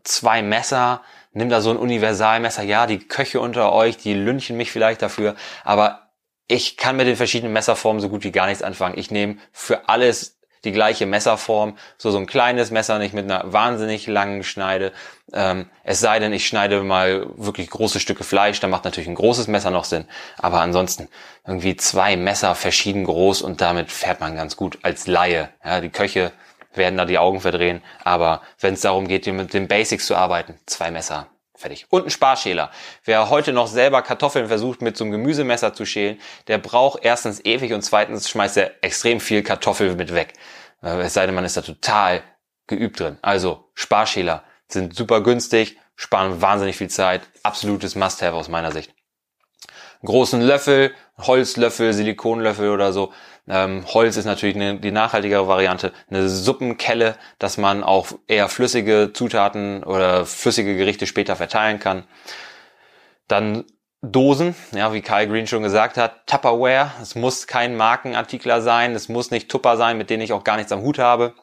Zwei 0.04 0.42
Messer, 0.42 1.02
nimm 1.34 1.50
da 1.50 1.60
so 1.60 1.70
ein 1.70 1.78
Universalmesser. 1.78 2.64
Ja, 2.64 2.88
die 2.88 3.00
Köche 3.00 3.42
unter 3.42 3.74
euch, 3.74 3.98
die 3.98 4.14
lünchen 4.14 4.56
mich 4.56 4.72
vielleicht 4.72 5.02
dafür, 5.02 5.36
aber 5.66 6.09
ich 6.50 6.78
kann 6.78 6.98
mit 6.98 7.08
den 7.08 7.16
verschiedenen 7.16 7.54
Messerformen 7.54 8.02
so 8.02 8.10
gut 8.10 8.24
wie 8.24 8.32
gar 8.32 8.48
nichts 8.48 8.64
anfangen. 8.64 8.98
Ich 8.98 9.12
nehme 9.12 9.38
für 9.54 9.88
alles 9.88 10.36
die 10.66 10.72
gleiche 10.72 11.06
Messerform, 11.06 11.78
so 11.98 12.12
so 12.12 12.18
ein 12.18 12.26
kleines 12.26 12.72
Messer, 12.72 12.98
nicht 12.98 13.14
mit 13.14 13.24
einer 13.24 13.54
wahnsinnig 13.54 14.08
langen 14.08 14.44
Schneide. 14.44 14.92
Ähm, 15.32 15.70
es 15.84 16.00
sei 16.00 16.20
denn, 16.20 16.34
ich 16.34 16.48
schneide 16.48 16.82
mal 16.84 17.28
wirklich 17.38 17.70
große 17.70 18.00
Stücke 18.00 18.24
Fleisch, 18.24 18.60
dann 18.60 18.72
macht 18.72 18.84
natürlich 18.84 19.08
ein 19.08 19.16
großes 19.16 19.48
Messer 19.48 19.70
noch 19.70 19.86
Sinn. 19.86 20.06
Aber 20.38 20.60
ansonsten 20.60 21.08
irgendwie 21.46 21.78
zwei 21.78 22.18
Messer 22.18 22.56
verschieden 22.56 23.06
groß 23.06 23.44
und 23.44 23.62
damit 23.62 23.92
fährt 23.92 24.20
man 24.20 24.36
ganz 24.36 24.58
gut 24.58 24.80
als 24.82 25.08
Laie. 25.08 25.50
Ja, 25.64 25.80
die 25.82 25.90
Köche 25.90 26.32
werden 26.74 26.98
da 26.98 27.06
die 27.06 27.20
Augen 27.20 27.42
verdrehen, 27.42 27.82
aber 28.04 28.42
wenn 28.60 28.74
es 28.74 28.82
darum 28.82 29.08
geht, 29.08 29.28
mit 29.28 29.54
den 29.54 29.68
Basics 29.68 30.08
zu 30.08 30.16
arbeiten, 30.16 30.60
zwei 30.66 30.92
Messer 30.92 31.28
Fertig. 31.60 31.88
Und 31.90 32.06
ein 32.06 32.10
Sparschäler. 32.10 32.72
Wer 33.04 33.30
heute 33.30 33.52
noch 33.52 33.68
selber 33.68 34.02
Kartoffeln 34.02 34.48
versucht 34.48 34.82
mit 34.82 34.96
so 34.96 35.04
einem 35.04 35.12
Gemüsemesser 35.12 35.74
zu 35.74 35.86
schälen, 35.86 36.18
der 36.48 36.58
braucht 36.58 37.04
erstens 37.04 37.44
ewig 37.44 37.74
und 37.74 37.82
zweitens 37.82 38.30
schmeißt 38.30 38.56
er 38.56 38.82
extrem 38.82 39.20
viel 39.20 39.44
Kartoffel 39.44 39.96
mit 39.96 40.14
weg. 40.14 40.36
Äh, 40.82 41.02
es 41.02 41.16
sei 41.16 41.26
denn, 41.26 41.36
man 41.36 41.44
ist 41.44 41.58
da 41.58 41.62
total 41.62 42.24
geübt 42.66 43.02
drin. 43.02 43.18
Also 43.22 43.70
Sparschäler 43.74 44.46
sind 44.70 44.96
super 44.96 45.22
günstig, 45.22 45.78
sparen 45.98 46.42
wahnsinnig 46.42 46.78
viel 46.78 46.90
Zeit. 46.90 47.24
Absolutes 47.44 47.96
Must-have 47.96 48.38
aus 48.38 48.48
meiner 48.48 48.72
Sicht. 48.72 48.94
großen 50.02 50.40
Löffel, 50.40 50.94
Holzlöffel, 51.18 51.92
Silikonlöffel 51.92 52.70
oder 52.70 52.94
so 52.94 53.12
ähm, 53.48 53.86
Holz 53.88 54.18
ist 54.18 54.26
natürlich 54.26 54.56
eine, 54.56 54.80
die 54.80 54.92
nachhaltigere 54.92 55.48
Variante. 55.48 55.92
Eine 56.10 56.30
Suppenkelle, 56.30 57.16
dass 57.40 57.58
man 57.58 57.84
auch 57.84 58.08
eher 58.28 58.50
flüssige 58.50 59.12
Zutaten 59.14 59.84
oder 59.84 60.26
flüssige 60.26 60.78
Gerichte 60.78 61.08
später 61.08 61.36
verteilen 61.36 61.80
kann. 61.80 62.04
Dann 63.28 63.66
Dosen, 64.02 64.56
ja, 64.72 64.94
wie 64.94 65.02
Kai 65.02 65.26
Green 65.26 65.46
schon 65.46 65.64
gesagt 65.64 65.98
hat, 65.98 66.26
Tupperware. 66.26 66.92
Es 67.02 67.16
muss 67.16 67.48
kein 67.48 67.76
Markenartikler 67.76 68.62
sein, 68.62 68.96
es 68.96 69.10
muss 69.10 69.30
nicht 69.30 69.50
Tupper 69.50 69.76
sein, 69.76 69.98
mit 69.98 70.10
denen 70.10 70.24
ich 70.24 70.32
auch 70.32 70.44
gar 70.44 70.56
nichts 70.56 70.72
am 70.72 70.82
Hut 70.82 71.00
habe. 71.00 71.34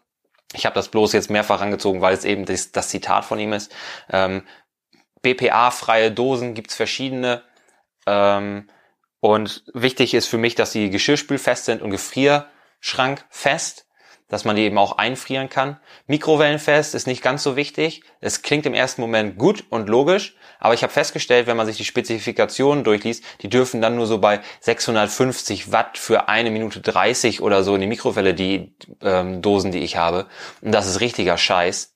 Ich 0.55 0.65
habe 0.65 0.75
das 0.75 0.89
bloß 0.89 1.13
jetzt 1.13 1.29
mehrfach 1.29 1.61
angezogen, 1.61 2.01
weil 2.01 2.15
es 2.15 2.25
eben 2.25 2.47
das, 2.47 2.73
das 2.73 2.89
Zitat 2.89 3.25
von 3.25 3.39
ihm 3.39 3.53
ist. 3.53 3.75
Ähm, 4.11 4.43
BPA-freie 5.23 6.13
Dosen 6.13 6.55
gibt's 6.55 6.75
verschiedene. 6.75 7.43
Ähm, 8.07 8.69
und 9.21 9.65
wichtig 9.75 10.15
ist 10.15 10.27
für 10.27 10.39
mich, 10.39 10.55
dass 10.55 10.73
die 10.73 10.91
geschirrspülfest 10.91 11.65
sind 11.65 11.83
und 11.83 11.91
gefrierschrankfest, 11.91 13.87
dass 14.29 14.45
man 14.45 14.57
die 14.57 14.63
eben 14.63 14.79
auch 14.79 14.99
einfrieren 14.99 15.49
kann. 15.49 15.79
Mikrowellenfest 16.07 16.95
ist 16.95 17.07
nicht 17.07 17.23
ganz 17.23 17.43
so 17.43 17.55
wichtig. 17.55 18.03
Es 18.21 18.43
klingt 18.43 18.67
im 18.67 18.75
ersten 18.75 19.01
Moment 19.01 19.39
gut 19.39 19.65
und 19.71 19.89
logisch, 19.89 20.37
aber 20.59 20.75
ich 20.75 20.83
habe 20.83 20.93
festgestellt, 20.93 21.47
wenn 21.47 21.57
man 21.57 21.67
sich 21.67 21.77
die 21.77 21.85
Spezifikationen 21.85 22.83
durchliest, 22.83 23.23
die 23.43 23.49
dürfen 23.49 23.81
dann 23.81 23.95
nur 23.95 24.07
so 24.07 24.19
bei 24.19 24.41
650 24.61 25.71
Watt 25.71 25.97
für 25.97 26.29
eine 26.29 26.51
Minute 26.51 26.81
30 26.81 27.41
oder 27.41 27.63
so 27.63 27.75
in 27.77 27.81
die 27.81 27.87
Mikrowelle, 27.87 28.35
die 28.35 28.75
ähm, 29.01 29.43
Dosen, 29.43 29.71
die 29.71 29.85
ich 29.85 29.97
habe. 29.97 30.27
Und 30.61 30.73
das 30.73 30.89
ist 30.89 31.01
richtiger 31.01 31.39
Scheiß, 31.39 31.95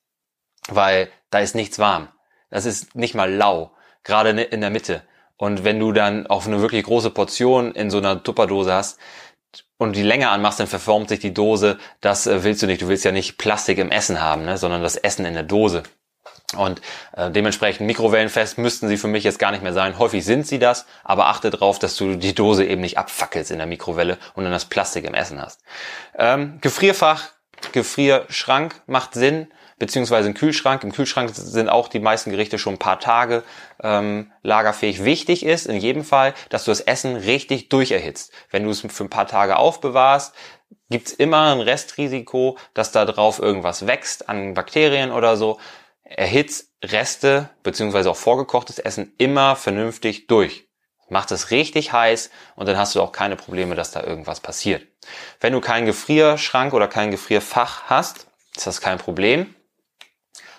weil 0.69 1.09
da 1.31 1.39
ist 1.39 1.55
nichts 1.55 1.79
warm. 1.79 2.09
Das 2.49 2.65
ist 2.65 2.95
nicht 2.95 3.13
mal 3.13 3.31
lau, 3.31 3.71
gerade 4.03 4.29
in 4.29 4.61
der 4.61 4.69
Mitte. 4.69 5.03
Und 5.41 5.63
wenn 5.63 5.79
du 5.79 5.91
dann 5.91 6.27
auch 6.27 6.45
eine 6.45 6.61
wirklich 6.61 6.83
große 6.83 7.09
Portion 7.09 7.71
in 7.71 7.89
so 7.89 7.97
einer 7.97 8.21
Tupperdose 8.21 8.71
hast 8.71 8.99
und 9.79 9.95
die 9.95 10.03
länger 10.03 10.29
anmachst, 10.29 10.59
dann 10.59 10.67
verformt 10.67 11.09
sich 11.09 11.17
die 11.17 11.33
Dose. 11.33 11.79
Das 11.99 12.27
äh, 12.27 12.43
willst 12.43 12.61
du 12.61 12.67
nicht. 12.67 12.83
Du 12.83 12.89
willst 12.89 13.05
ja 13.05 13.11
nicht 13.11 13.39
Plastik 13.39 13.79
im 13.79 13.89
Essen 13.89 14.21
haben, 14.21 14.45
ne? 14.45 14.59
sondern 14.59 14.83
das 14.83 14.97
Essen 14.97 15.25
in 15.25 15.33
der 15.33 15.41
Dose. 15.41 15.81
Und 16.55 16.79
äh, 17.17 17.31
dementsprechend 17.31 17.87
mikrowellenfest 17.87 18.59
müssten 18.59 18.87
sie 18.87 18.97
für 18.97 19.07
mich 19.07 19.23
jetzt 19.23 19.39
gar 19.39 19.49
nicht 19.49 19.63
mehr 19.63 19.73
sein. 19.73 19.97
Häufig 19.97 20.23
sind 20.23 20.45
sie 20.45 20.59
das, 20.59 20.85
aber 21.03 21.25
achte 21.25 21.49
darauf, 21.49 21.79
dass 21.79 21.95
du 21.95 22.17
die 22.17 22.35
Dose 22.35 22.63
eben 22.63 22.81
nicht 22.81 22.99
abfackelst 22.99 23.49
in 23.49 23.57
der 23.57 23.65
Mikrowelle 23.65 24.19
und 24.35 24.43
dann 24.43 24.53
das 24.53 24.65
Plastik 24.65 25.05
im 25.05 25.15
Essen 25.15 25.41
hast. 25.41 25.63
Ähm, 26.19 26.59
Gefrierfach, 26.61 27.29
Gefrierschrank 27.71 28.79
macht 28.85 29.15
Sinn 29.15 29.47
beziehungsweise 29.81 30.29
ein 30.29 30.35
Kühlschrank. 30.35 30.83
Im 30.83 30.91
Kühlschrank 30.91 31.31
sind 31.33 31.67
auch 31.67 31.87
die 31.87 31.99
meisten 31.99 32.29
Gerichte 32.29 32.59
schon 32.59 32.75
ein 32.75 32.79
paar 32.79 32.99
Tage 32.99 33.41
ähm, 33.81 34.31
lagerfähig. 34.43 35.03
Wichtig 35.03 35.43
ist 35.43 35.65
in 35.65 35.77
jedem 35.77 36.03
Fall, 36.03 36.35
dass 36.49 36.65
du 36.65 36.71
das 36.71 36.81
Essen 36.81 37.15
richtig 37.15 37.69
durcherhitzt. 37.69 38.31
Wenn 38.51 38.63
du 38.63 38.69
es 38.69 38.81
für 38.81 39.03
ein 39.03 39.09
paar 39.09 39.25
Tage 39.25 39.57
aufbewahrst, 39.57 40.35
gibt's 40.91 41.11
immer 41.11 41.51
ein 41.51 41.61
Restrisiko, 41.61 42.59
dass 42.75 42.91
da 42.91 43.05
drauf 43.05 43.39
irgendwas 43.39 43.87
wächst 43.87 44.29
an 44.29 44.53
Bakterien 44.53 45.11
oder 45.11 45.35
so. 45.35 45.59
Erhitzt 46.03 46.69
Reste 46.83 47.49
beziehungsweise 47.63 48.11
auch 48.11 48.15
vorgekochtes 48.15 48.77
Essen 48.77 49.15
immer 49.17 49.55
vernünftig 49.55 50.27
durch. 50.27 50.67
Macht 51.09 51.31
es 51.31 51.49
richtig 51.49 51.91
heiß 51.91 52.29
und 52.55 52.67
dann 52.67 52.77
hast 52.77 52.93
du 52.93 53.01
auch 53.01 53.13
keine 53.13 53.35
Probleme, 53.35 53.73
dass 53.73 53.89
da 53.89 54.03
irgendwas 54.03 54.41
passiert. 54.41 54.85
Wenn 55.39 55.53
du 55.53 55.59
keinen 55.59 55.87
Gefrierschrank 55.87 56.71
oder 56.71 56.87
kein 56.87 57.09
Gefrierfach 57.09 57.85
hast, 57.85 58.27
ist 58.55 58.67
das 58.67 58.79
kein 58.79 58.99
Problem 58.99 59.55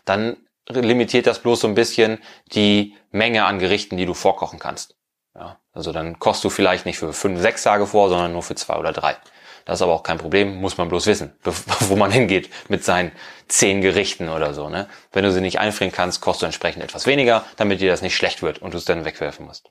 dann 0.04 0.36
limitiert 0.68 1.26
das 1.26 1.40
bloß 1.40 1.60
so 1.60 1.68
ein 1.68 1.74
bisschen 1.74 2.18
die 2.52 2.96
Menge 3.10 3.44
an 3.44 3.58
Gerichten, 3.58 3.96
die 3.96 4.06
du 4.06 4.14
vorkochen 4.14 4.58
kannst. 4.58 4.96
Ja, 5.34 5.58
also 5.72 5.92
dann 5.92 6.18
kochst 6.18 6.44
du 6.44 6.50
vielleicht 6.50 6.86
nicht 6.86 6.98
für 6.98 7.12
fünf, 7.12 7.40
sechs 7.40 7.62
Tage 7.62 7.86
vor, 7.86 8.08
sondern 8.08 8.32
nur 8.32 8.42
für 8.42 8.54
zwei 8.54 8.76
oder 8.76 8.92
drei. 8.92 9.16
Das 9.64 9.78
ist 9.78 9.82
aber 9.82 9.92
auch 9.92 10.02
kein 10.02 10.18
Problem, 10.18 10.60
muss 10.60 10.76
man 10.76 10.88
bloß 10.88 11.06
wissen, 11.06 11.32
wo 11.44 11.96
man 11.96 12.10
hingeht 12.10 12.50
mit 12.68 12.84
seinen 12.84 13.12
zehn 13.48 13.80
Gerichten 13.80 14.28
oder 14.28 14.54
so. 14.54 14.68
Ne? 14.68 14.88
Wenn 15.12 15.24
du 15.24 15.32
sie 15.32 15.40
nicht 15.40 15.58
einfrieren 15.58 15.92
kannst, 15.92 16.20
kochst 16.20 16.42
du 16.42 16.46
entsprechend 16.46 16.82
etwas 16.82 17.06
weniger, 17.06 17.44
damit 17.56 17.80
dir 17.80 17.90
das 17.90 18.02
nicht 18.02 18.16
schlecht 18.16 18.42
wird 18.42 18.58
und 18.58 18.74
du 18.74 18.78
es 18.78 18.84
dann 18.84 19.04
wegwerfen 19.04 19.46
musst. 19.46 19.70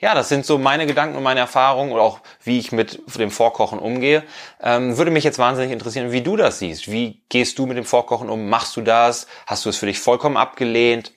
Ja, 0.00 0.14
das 0.14 0.28
sind 0.28 0.46
so 0.46 0.58
meine 0.58 0.86
Gedanken 0.86 1.16
und 1.16 1.22
meine 1.22 1.40
Erfahrungen 1.40 1.92
und 1.92 2.00
auch 2.00 2.20
wie 2.42 2.58
ich 2.58 2.72
mit 2.72 3.00
dem 3.16 3.30
Vorkochen 3.30 3.78
umgehe. 3.78 4.24
Ähm, 4.62 4.96
würde 4.96 5.10
mich 5.10 5.24
jetzt 5.24 5.38
wahnsinnig 5.38 5.72
interessieren, 5.72 6.12
wie 6.12 6.22
du 6.22 6.36
das 6.36 6.58
siehst. 6.58 6.90
Wie 6.90 7.22
gehst 7.28 7.58
du 7.58 7.66
mit 7.66 7.76
dem 7.76 7.84
Vorkochen 7.84 8.30
um? 8.30 8.48
Machst 8.48 8.76
du 8.76 8.80
das? 8.80 9.26
Hast 9.46 9.64
du 9.64 9.70
es 9.70 9.76
für 9.76 9.86
dich 9.86 9.98
vollkommen 10.00 10.36
abgelehnt? 10.36 11.12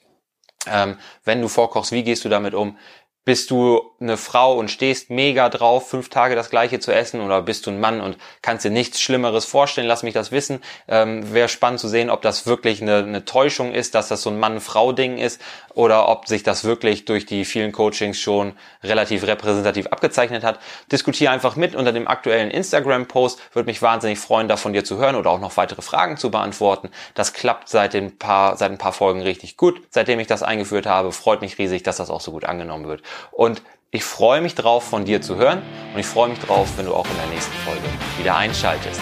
Ähm, 0.67 0.97
wenn 1.23 1.41
du 1.41 1.47
vorkochst, 1.47 1.91
wie 1.91 2.03
gehst 2.03 2.23
du 2.23 2.29
damit 2.29 2.53
um? 2.53 2.77
Bist 3.23 3.51
du 3.51 3.91
eine 3.99 4.17
Frau 4.17 4.55
und 4.57 4.71
stehst 4.71 5.11
mega 5.11 5.49
drauf, 5.49 5.89
fünf 5.89 6.09
Tage 6.09 6.35
das 6.35 6.49
gleiche 6.49 6.79
zu 6.79 6.91
essen 6.91 7.21
oder 7.21 7.43
bist 7.43 7.67
du 7.67 7.69
ein 7.69 7.79
Mann 7.79 8.01
und 8.01 8.17
kannst 8.41 8.65
dir 8.65 8.71
nichts 8.71 8.99
Schlimmeres 8.99 9.45
vorstellen? 9.45 9.87
Lass 9.87 10.01
mich 10.01 10.15
das 10.15 10.31
wissen. 10.31 10.59
Ähm, 10.87 11.31
Wäre 11.31 11.47
spannend 11.47 11.79
zu 11.79 11.87
sehen, 11.87 12.09
ob 12.09 12.23
das 12.23 12.47
wirklich 12.47 12.81
eine, 12.81 12.97
eine 12.97 13.23
Täuschung 13.23 13.73
ist, 13.73 13.93
dass 13.93 14.07
das 14.07 14.23
so 14.23 14.31
ein 14.31 14.39
Mann-Frau-Ding 14.39 15.19
ist 15.19 15.39
oder 15.75 16.07
ob 16.07 16.27
sich 16.27 16.41
das 16.41 16.63
wirklich 16.63 17.05
durch 17.05 17.27
die 17.27 17.45
vielen 17.45 17.71
Coachings 17.71 18.19
schon 18.19 18.53
relativ 18.83 19.25
repräsentativ 19.27 19.85
abgezeichnet 19.87 20.43
hat. 20.43 20.59
Diskutiere 20.91 21.31
einfach 21.31 21.55
mit 21.55 21.75
unter 21.75 21.93
dem 21.93 22.07
aktuellen 22.07 22.49
Instagram-Post. 22.49 23.39
Würde 23.53 23.67
mich 23.67 23.83
wahnsinnig 23.83 24.17
freuen, 24.17 24.47
da 24.47 24.57
von 24.57 24.73
dir 24.73 24.83
zu 24.83 24.97
hören 24.97 25.15
oder 25.15 25.29
auch 25.29 25.39
noch 25.39 25.57
weitere 25.57 25.83
Fragen 25.83 26.17
zu 26.17 26.31
beantworten. 26.31 26.89
Das 27.13 27.33
klappt 27.33 27.69
seit, 27.69 27.93
den 27.93 28.17
paar, 28.17 28.57
seit 28.57 28.71
ein 28.71 28.79
paar 28.79 28.93
Folgen 28.93 29.21
richtig 29.21 29.57
gut. 29.57 29.79
Seitdem 29.91 30.19
ich 30.19 30.27
das 30.27 30.41
eingeführt 30.41 30.87
habe, 30.87 31.11
freut 31.11 31.41
mich 31.41 31.59
riesig, 31.59 31.83
dass 31.83 31.97
das 31.97 32.09
auch 32.09 32.21
so 32.21 32.31
gut 32.31 32.45
angenommen 32.45 32.87
wird. 32.87 33.03
Und 33.31 33.61
ich 33.91 34.03
freue 34.03 34.41
mich 34.41 34.55
drauf, 34.55 34.83
von 34.83 35.05
dir 35.05 35.21
zu 35.21 35.35
hören 35.35 35.61
und 35.93 35.99
ich 35.99 36.05
freue 36.05 36.29
mich 36.29 36.39
drauf, 36.39 36.69
wenn 36.77 36.85
du 36.85 36.93
auch 36.93 37.05
in 37.05 37.17
der 37.17 37.27
nächsten 37.27 37.53
Folge 37.65 37.87
wieder 38.17 38.35
einschaltest. 38.37 39.01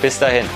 Bis 0.00 0.18
dahin. 0.18 0.46